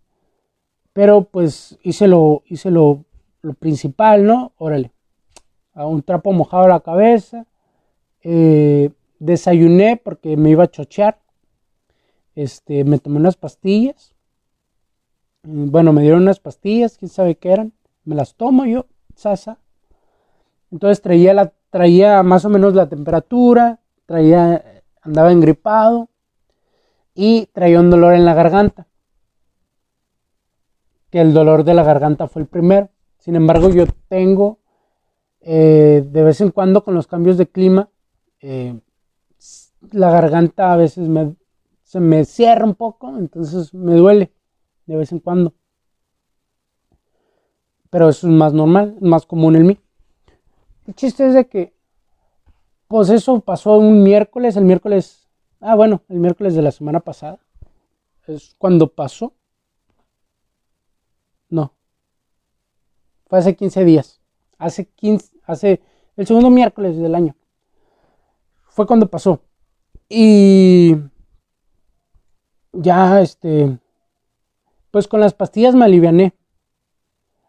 pero 0.93 1.25
pues 1.25 1.79
hice 1.83 2.07
lo, 2.07 2.43
hice 2.45 2.71
lo, 2.71 3.07
lo 3.41 3.55
principal, 3.55 4.27
¿no? 4.27 4.53
Órale, 4.59 4.93
a 5.73 5.87
un 5.87 6.03
trapo 6.03 6.35
mojado 6.35 6.65
a 6.65 6.69
la 6.69 6.81
cabeza, 6.81 7.47
eh, 8.23 8.91
desayuné 9.19 9.97
porque 9.97 10.37
me 10.37 10.51
iba 10.51 10.65
a 10.65 10.71
chochear, 10.71 11.19
este, 12.35 12.85
me 12.85 12.99
tomé 12.99 13.17
unas 13.21 13.39
pastillas, 13.39 14.15
mm, 15.45 15.71
bueno, 15.71 15.95
me 15.95 16.03
dieron 16.03 16.21
unas 16.21 16.41
pastillas, 16.41 16.99
quién 16.99 17.09
sabe 17.09 17.37
qué 17.37 17.53
eran, 17.53 17.73
me 18.05 18.15
las 18.15 18.35
tomo 18.35 18.67
yo, 18.67 18.85
sasa, 19.15 19.59
entonces 20.71 21.01
traía, 21.01 21.35
la, 21.35 21.53
traía 21.71 22.23
más 22.23 22.45
o 22.45 22.49
menos 22.49 22.75
la 22.75 22.89
temperatura, 22.89 23.81
traía, 24.07 24.83
andaba 25.03 25.33
engripado 25.33 26.09
y 27.15 27.47
traía 27.47 27.81
un 27.81 27.91
dolor 27.91 28.15
en 28.15 28.25
la 28.25 28.35
garganta. 28.35 28.87
Que 31.11 31.21
el 31.21 31.33
dolor 31.33 31.65
de 31.65 31.75
la 31.75 31.83
garganta 31.83 32.29
fue 32.29 32.43
el 32.43 32.49
primero. 32.49 32.91
Sin 33.19 33.35
embargo, 33.35 33.71
yo 33.71 33.87
tengo 34.09 34.59
eh, 35.41 36.05
de 36.07 36.23
vez 36.23 36.41
en 36.41 36.51
cuando 36.51 36.85
con 36.85 36.95
los 36.95 37.07
cambios 37.07 37.39
de 37.39 37.49
clima, 37.49 37.89
eh, 38.41 38.79
la 39.93 40.11
garganta 40.11 40.73
a 40.73 40.77
veces 40.77 41.09
se 41.83 42.01
me 42.01 42.25
cierra 42.25 42.65
un 42.65 42.75
poco, 42.75 43.17
entonces 43.17 43.73
me 43.73 43.95
duele 43.95 44.33
de 44.87 44.97
vez 44.97 45.13
en 45.13 45.21
cuando. 45.21 45.55
Pero 47.91 48.11
eso 48.11 48.27
es 48.27 48.33
más 48.33 48.53
normal, 48.53 48.99
más 49.01 49.25
común 49.25 49.57
en 49.57 49.67
mí. 49.67 49.79
El 50.89 50.95
chiste 50.95 51.27
es 51.27 51.35
de 51.35 51.47
que, 51.47 51.75
pues 52.87 53.11
eso 53.11 53.41
pasó 53.41 53.77
un 53.77 54.03
miércoles, 54.03 54.57
el 54.57 54.65
miércoles, 54.65 55.29
ah 55.61 55.75
bueno, 55.75 56.01
el 56.09 56.19
miércoles 56.19 56.55
de 56.55 56.63
la 56.63 56.71
semana 56.71 57.01
pasada. 57.01 57.39
Es 58.27 58.55
cuando 58.57 58.95
pasó. 58.95 59.35
No. 61.51 61.75
Fue 63.27 63.39
hace 63.39 63.55
15 63.55 63.85
días. 63.85 64.23
Hace 64.57 64.87
15, 64.87 65.37
hace 65.45 65.83
el 66.17 66.27
segundo 66.27 66.49
miércoles 66.49 66.97
del 66.97 67.15
año. 67.15 67.37
Fue 68.71 68.87
cuando 68.87 69.11
pasó. 69.11 69.43
Y 70.09 70.97
ya, 72.73 73.21
este, 73.21 73.79
pues 74.91 75.07
con 75.07 75.21
las 75.21 75.35
pastillas 75.35 75.75
me 75.75 75.85
aliviané. 75.85 76.33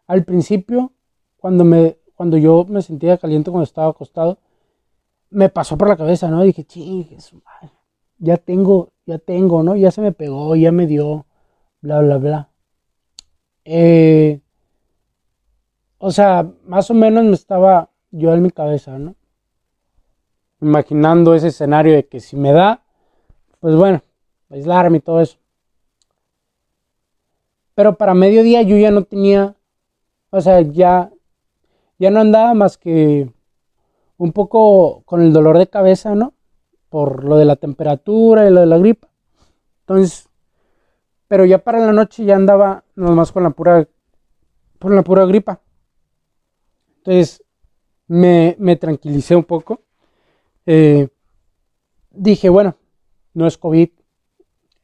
Al 0.08 0.26
principio, 0.26 0.92
cuando 1.38 1.64
me 1.64 1.99
cuando 2.20 2.38
yo 2.38 2.66
me 2.68 2.82
sentía 2.82 3.18
caliente 3.18 3.50
cuando 3.50 3.64
estaba 3.64 3.92
acostado, 3.92 4.40
me 5.30 5.48
pasó 5.48 5.78
por 5.78 5.88
la 5.88 5.96
cabeza, 5.96 6.30
¿no? 6.30 6.44
Dije, 6.44 6.66
chingues, 6.66 7.34
ya 8.18 8.36
tengo, 8.36 8.92
ya 9.06 9.20
tengo, 9.20 9.64
¿no? 9.64 9.78
Ya 9.78 9.90
se 9.90 10.02
me 10.02 10.12
pegó, 10.12 10.54
ya 10.58 10.74
me 10.74 10.86
dio, 10.86 11.26
bla, 11.80 12.02
bla, 12.02 12.18
bla. 12.18 12.50
Eh, 13.64 14.42
o 15.98 16.12
sea, 16.12 16.46
más 16.66 16.92
o 16.92 16.94
menos 16.94 17.24
me 17.24 17.36
estaba 17.36 17.90
yo 18.12 18.34
en 18.34 18.42
mi 18.42 18.52
cabeza, 18.52 19.00
¿no? 19.00 19.16
Imaginando 20.60 21.34
ese 21.36 21.48
escenario 21.48 21.94
de 21.94 22.06
que 22.06 22.20
si 22.20 22.36
me 22.36 22.52
da, 22.52 22.84
pues 23.62 23.78
bueno, 23.78 24.04
aislarme 24.50 24.98
y 24.98 25.02
todo 25.02 25.22
eso. 25.22 25.38
Pero 27.76 27.96
para 27.96 28.14
mediodía 28.14 28.62
yo 28.62 28.76
ya 28.76 28.92
no 28.92 29.06
tenía, 29.06 29.56
o 30.32 30.42
sea, 30.42 30.60
ya 30.60 31.14
ya 32.00 32.10
no 32.10 32.22
andaba 32.22 32.54
más 32.54 32.78
que 32.78 33.30
un 34.18 34.32
poco 34.32 35.04
con 35.04 35.22
el 35.22 35.34
dolor 35.34 35.58
de 35.58 35.68
cabeza, 35.68 36.16
¿no? 36.16 36.34
Por 36.90 37.26
lo 37.26 37.38
de 37.38 37.46
la 37.46 37.58
temperatura 37.58 38.48
y 38.48 38.52
lo 38.52 38.62
de 38.62 38.66
la 38.66 38.78
gripa. 38.78 39.10
Entonces, 39.82 40.30
pero 41.28 41.46
ya 41.46 41.60
para 41.60 41.80
la 41.80 41.92
noche 41.92 42.26
ya 42.26 42.36
andaba 42.36 42.84
nomás 42.96 43.32
con 43.32 43.44
la 43.44 43.52
pura, 43.52 43.88
por 44.80 44.94
la 44.94 45.04
pura 45.04 45.26
gripa. 45.26 45.62
Entonces, 46.98 47.44
me, 48.08 48.56
tranquilicé 48.78 49.36
un 49.36 49.44
poco. 49.44 49.82
Eh, 50.66 51.10
dije, 52.12 52.50
bueno, 52.50 52.76
no 53.34 53.46
es 53.46 53.58
COVID. 53.58 53.90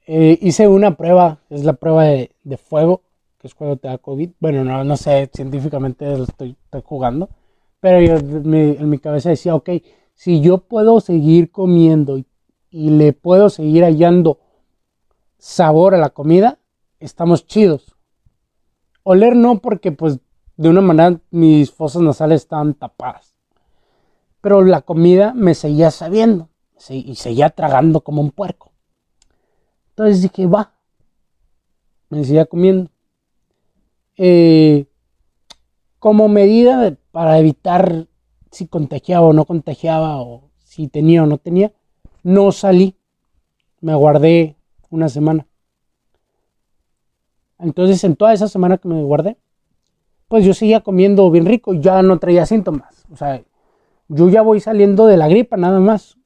Eh, 0.08 0.38
hice 0.42 0.68
una 0.68 0.96
prueba, 0.98 1.40
es 1.50 1.64
la 1.64 1.74
prueba 1.74 2.04
de 2.04 2.58
fuego 2.58 3.05
es 3.48 3.56
cuando 3.56 3.78
te 3.78 3.88
da 3.88 3.98
COVID. 3.98 4.32
Bueno, 4.40 4.64
no, 4.64 4.84
no 4.84 4.98
sé, 4.98 5.30
científicamente 5.34 6.06
lo 6.18 6.24
estoy, 6.24 6.56
jugando, 6.84 7.30
pero 7.80 8.02
yo, 8.02 8.16
en 8.18 8.90
mi 8.90 9.00
cabeza 9.00 9.30
decía, 9.30 9.56
ok, 9.56 9.70
si 10.14 10.42
yo 10.42 10.60
puedo 10.60 11.00
seguir 11.00 11.52
comiendo 11.52 12.18
y, 12.18 12.26
le 12.72 13.14
puedo 13.14 13.50
seguir 13.50 13.84
hallando 13.84 14.40
sabor 15.38 15.96
a 15.96 15.98
la 15.98 16.10
comida, 16.10 16.60
estamos 17.00 17.48
chidos. 17.48 17.96
Oler 19.04 19.36
no, 19.36 19.60
porque 19.60 19.94
pues 19.94 20.20
de 20.58 20.70
una 20.70 20.82
manera 20.82 21.22
mis 21.32 21.72
fosas 21.72 22.02
nasales 22.02 22.42
estaban 22.42 22.74
tapadas. 22.74 23.34
Pero 24.42 24.62
la 24.64 24.82
comida 24.82 25.34
me 25.34 25.56
seguía 25.56 25.90
sabiendo 25.90 26.50
y 26.90 27.16
seguía 27.16 27.50
tragando 27.50 28.02
como 28.02 28.22
un 28.22 28.32
puerco. 28.32 28.74
Entonces 29.90 30.22
dije, 30.22 30.46
va, 30.46 30.74
me 32.10 32.26
seguía 32.26 32.46
comiendo. 32.46 32.92
Eh, 34.18 34.86
como 36.00 36.28
medida 36.28 36.98
para 37.12 37.40
evitar 37.40 38.08
si 38.52 38.68
contagiaba 38.68 39.28
o 39.28 39.34
no 39.34 39.46
contagiaba 39.46 40.22
o 40.22 40.50
si 40.64 40.88
tenía 40.88 41.24
o 41.24 41.26
no 41.26 41.38
tenía, 41.38 41.74
no 42.24 42.52
salí. 42.52 42.96
Me 43.82 43.96
guardé 43.96 44.56
una 44.90 45.10
semana. 45.10 45.48
Entonces 47.60 48.04
en 48.04 48.16
toda 48.16 48.34
esa 48.34 48.48
semana 48.48 48.78
que 48.78 48.88
me 48.88 49.04
guardé, 49.04 49.38
pues 50.28 50.46
yo 50.46 50.54
seguía 50.54 50.82
comiendo 50.82 51.30
bien 51.32 51.46
rico 51.46 51.74
y 51.74 51.82
ya 51.82 52.02
no 52.02 52.20
traía 52.20 52.46
síntomas. 52.46 53.06
O 53.12 53.16
sea, 53.16 53.44
yo 54.08 54.30
ya 54.30 54.42
voy 54.42 54.60
saliendo 54.60 55.08
de 55.08 55.18
la 55.18 55.28
gripa 55.28 55.58
nada 55.58 55.80
más. 55.80 56.18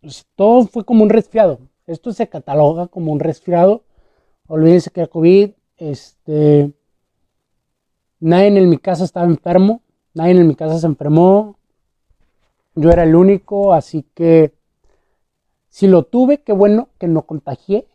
Pues, 0.00 0.26
todo 0.36 0.66
fue 0.66 0.84
como 0.84 1.02
un 1.02 1.10
resfriado. 1.10 1.58
Esto 1.86 2.12
se 2.12 2.28
cataloga 2.28 2.86
como 2.88 3.12
un 3.12 3.20
resfriado. 3.20 3.84
Olvídense 4.46 4.90
que 4.90 5.00
era 5.00 5.10
COVID. 5.10 5.50
Este, 5.76 6.72
Nadie 8.20 8.48
en 8.48 8.68
mi 8.68 8.78
casa 8.78 9.04
estaba 9.04 9.26
enfermo, 9.26 9.82
nadie 10.14 10.32
en 10.32 10.46
mi 10.46 10.54
casa 10.54 10.78
se 10.78 10.86
enfermó. 10.86 11.58
Yo 12.74 12.90
era 12.90 13.04
el 13.04 13.14
único, 13.14 13.72
así 13.72 14.04
que 14.14 14.54
si 15.68 15.86
lo 15.86 16.04
tuve, 16.04 16.42
qué 16.42 16.52
bueno 16.52 16.88
que 16.98 17.06
no 17.06 17.22
contagié, 17.22 17.86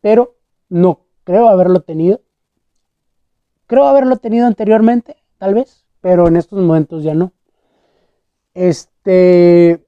pero 0.00 0.36
no 0.68 1.00
creo 1.24 1.48
haberlo 1.48 1.80
tenido. 1.80 2.20
Creo 3.66 3.86
haberlo 3.86 4.16
tenido 4.16 4.46
anteriormente, 4.46 5.16
tal 5.38 5.54
vez, 5.54 5.84
pero 6.00 6.28
en 6.28 6.36
estos 6.36 6.60
momentos 6.60 7.02
ya 7.02 7.14
no. 7.14 7.32
Este, 8.54 9.84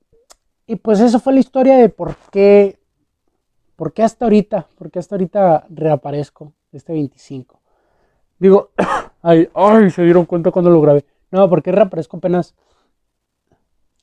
y 0.66 0.76
pues 0.76 1.00
eso 1.00 1.20
fue 1.20 1.32
la 1.32 1.40
historia 1.40 1.76
de 1.76 1.88
por 1.88 2.16
qué, 2.30 2.78
por 3.76 3.92
qué 3.92 4.02
hasta 4.02 4.24
ahorita, 4.24 4.68
por 4.76 4.90
qué 4.90 4.98
hasta 4.98 5.14
ahorita 5.14 5.66
reaparezco 5.70 6.52
este 6.72 6.92
25. 6.92 7.60
Digo, 8.38 8.72
ay, 9.28 9.50
ay, 9.52 9.90
se 9.90 10.02
dieron 10.02 10.24
cuenta 10.24 10.50
cuando 10.50 10.70
lo 10.70 10.80
grabé. 10.80 11.04
No, 11.30 11.50
porque 11.50 11.70
reaparezco 11.70 12.16
apenas 12.16 12.54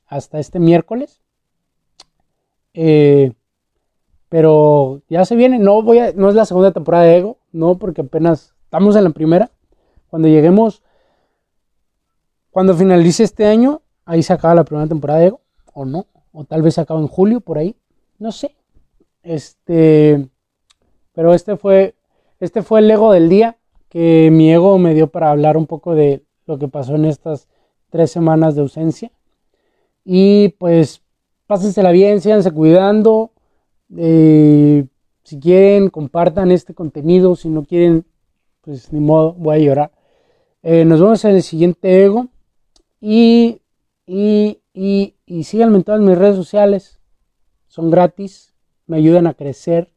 hasta 0.06 0.38
este 0.38 0.60
miércoles. 0.60 1.20
Eh, 2.74 3.32
pero 4.28 5.02
ya 5.08 5.24
se 5.24 5.34
viene, 5.34 5.58
no 5.58 5.82
voy 5.82 5.98
a, 5.98 6.12
no 6.12 6.28
es 6.28 6.36
la 6.36 6.44
segunda 6.44 6.70
temporada 6.70 7.04
de 7.04 7.16
Ego, 7.16 7.38
no, 7.50 7.76
porque 7.76 8.02
apenas 8.02 8.54
estamos 8.62 8.94
en 8.94 9.02
la 9.02 9.10
primera. 9.10 9.50
Cuando 10.08 10.28
lleguemos, 10.28 10.82
cuando 12.50 12.74
finalice 12.74 13.24
este 13.24 13.46
año, 13.46 13.82
ahí 14.04 14.22
se 14.22 14.32
acaba 14.32 14.54
la 14.54 14.64
primera 14.64 14.86
temporada 14.86 15.20
de 15.20 15.26
Ego, 15.26 15.40
o 15.74 15.84
no, 15.84 16.06
o 16.30 16.44
tal 16.44 16.62
vez 16.62 16.74
se 16.74 16.80
acaba 16.80 17.00
en 17.00 17.08
julio, 17.08 17.40
por 17.40 17.58
ahí, 17.58 17.74
no 18.18 18.30
sé. 18.30 18.54
Este, 19.24 20.28
pero 21.12 21.34
este 21.34 21.56
fue, 21.56 21.96
este 22.38 22.62
fue 22.62 22.78
el 22.78 22.90
Ego 22.90 23.12
del 23.12 23.28
día 23.28 23.56
que 23.96 24.28
mi 24.30 24.52
ego 24.52 24.76
me 24.76 24.92
dio 24.92 25.06
para 25.06 25.30
hablar 25.30 25.56
un 25.56 25.64
poco 25.64 25.94
de 25.94 26.22
lo 26.44 26.58
que 26.58 26.68
pasó 26.68 26.96
en 26.96 27.06
estas 27.06 27.48
tres 27.88 28.10
semanas 28.10 28.54
de 28.54 28.60
ausencia. 28.60 29.10
Y 30.04 30.50
pues 30.58 31.00
pásensela 31.46 31.92
bien, 31.92 32.20
síganse 32.20 32.50
cuidando. 32.50 33.30
Eh, 33.96 34.84
si 35.22 35.40
quieren, 35.40 35.88
compartan 35.88 36.50
este 36.50 36.74
contenido. 36.74 37.36
Si 37.36 37.48
no 37.48 37.64
quieren, 37.64 38.04
pues 38.60 38.92
ni 38.92 39.00
modo, 39.00 39.32
voy 39.32 39.56
a 39.56 39.60
llorar. 39.60 39.92
Eh, 40.62 40.84
nos 40.84 41.00
vemos 41.00 41.24
en 41.24 41.36
el 41.36 41.42
siguiente 41.42 42.04
ego. 42.04 42.28
Y, 43.00 43.62
y, 44.06 44.60
y, 44.74 45.14
y 45.24 45.44
síganme 45.44 45.78
en 45.78 45.84
todas 45.84 46.02
mis 46.02 46.18
redes 46.18 46.36
sociales. 46.36 47.00
Son 47.66 47.90
gratis. 47.90 48.52
Me 48.86 48.98
ayudan 48.98 49.26
a 49.26 49.32
crecer. 49.32 49.90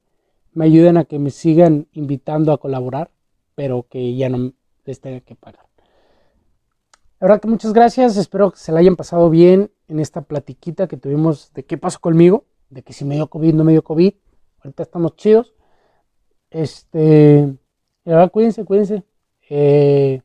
Me 0.54 0.64
ayudan 0.64 0.96
a 0.96 1.04
que 1.04 1.20
me 1.20 1.32
sigan 1.32 1.90
invitando 1.92 2.54
a 2.54 2.60
colaborar 2.60 3.12
pero 3.60 3.86
que 3.89 4.15
ya 4.15 4.30
no 4.30 4.54
les 4.86 5.02
tenga 5.02 5.19
que 5.19 5.36
pagar. 5.36 5.67
La 7.19 7.28
verdad 7.28 7.41
que 7.41 7.50
muchas 7.50 7.74
gracias, 7.74 8.15
espero 8.15 8.52
que 8.52 8.58
se 8.58 8.72
la 8.72 8.80
hayan 8.80 8.95
pasado 8.95 9.30
bien 9.30 9.69
en 9.89 10.00
esta 10.00 10.22
platiquita 10.22 10.88
que 10.88 10.95
tuvimos 10.95 11.52
de 11.54 11.65
qué 11.65 11.78
pasó 11.78 12.00
conmigo, 12.00 12.45
de 12.69 12.84
que 12.84 12.93
si 12.93 13.04
me 13.04 13.15
dio 13.15 13.28
COVID, 13.28 13.54
no 13.56 13.65
me 13.65 13.74
dio 13.74 13.84
COVID. 13.84 14.13
Ahorita 14.63 14.84
estamos 14.84 15.17
chidos. 15.17 15.54
Este, 16.50 17.54
la 18.06 18.15
verdad, 18.15 18.32
cuídense, 18.32 18.63
cuídense. 18.63 19.04
Eh, 19.50 20.22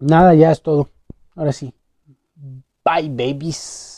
nada, 0.00 0.34
ya 0.34 0.50
es 0.50 0.60
todo. 0.60 0.90
Ahora 1.36 1.52
sí. 1.52 1.72
Bye, 2.84 3.10
babies. 3.10 3.91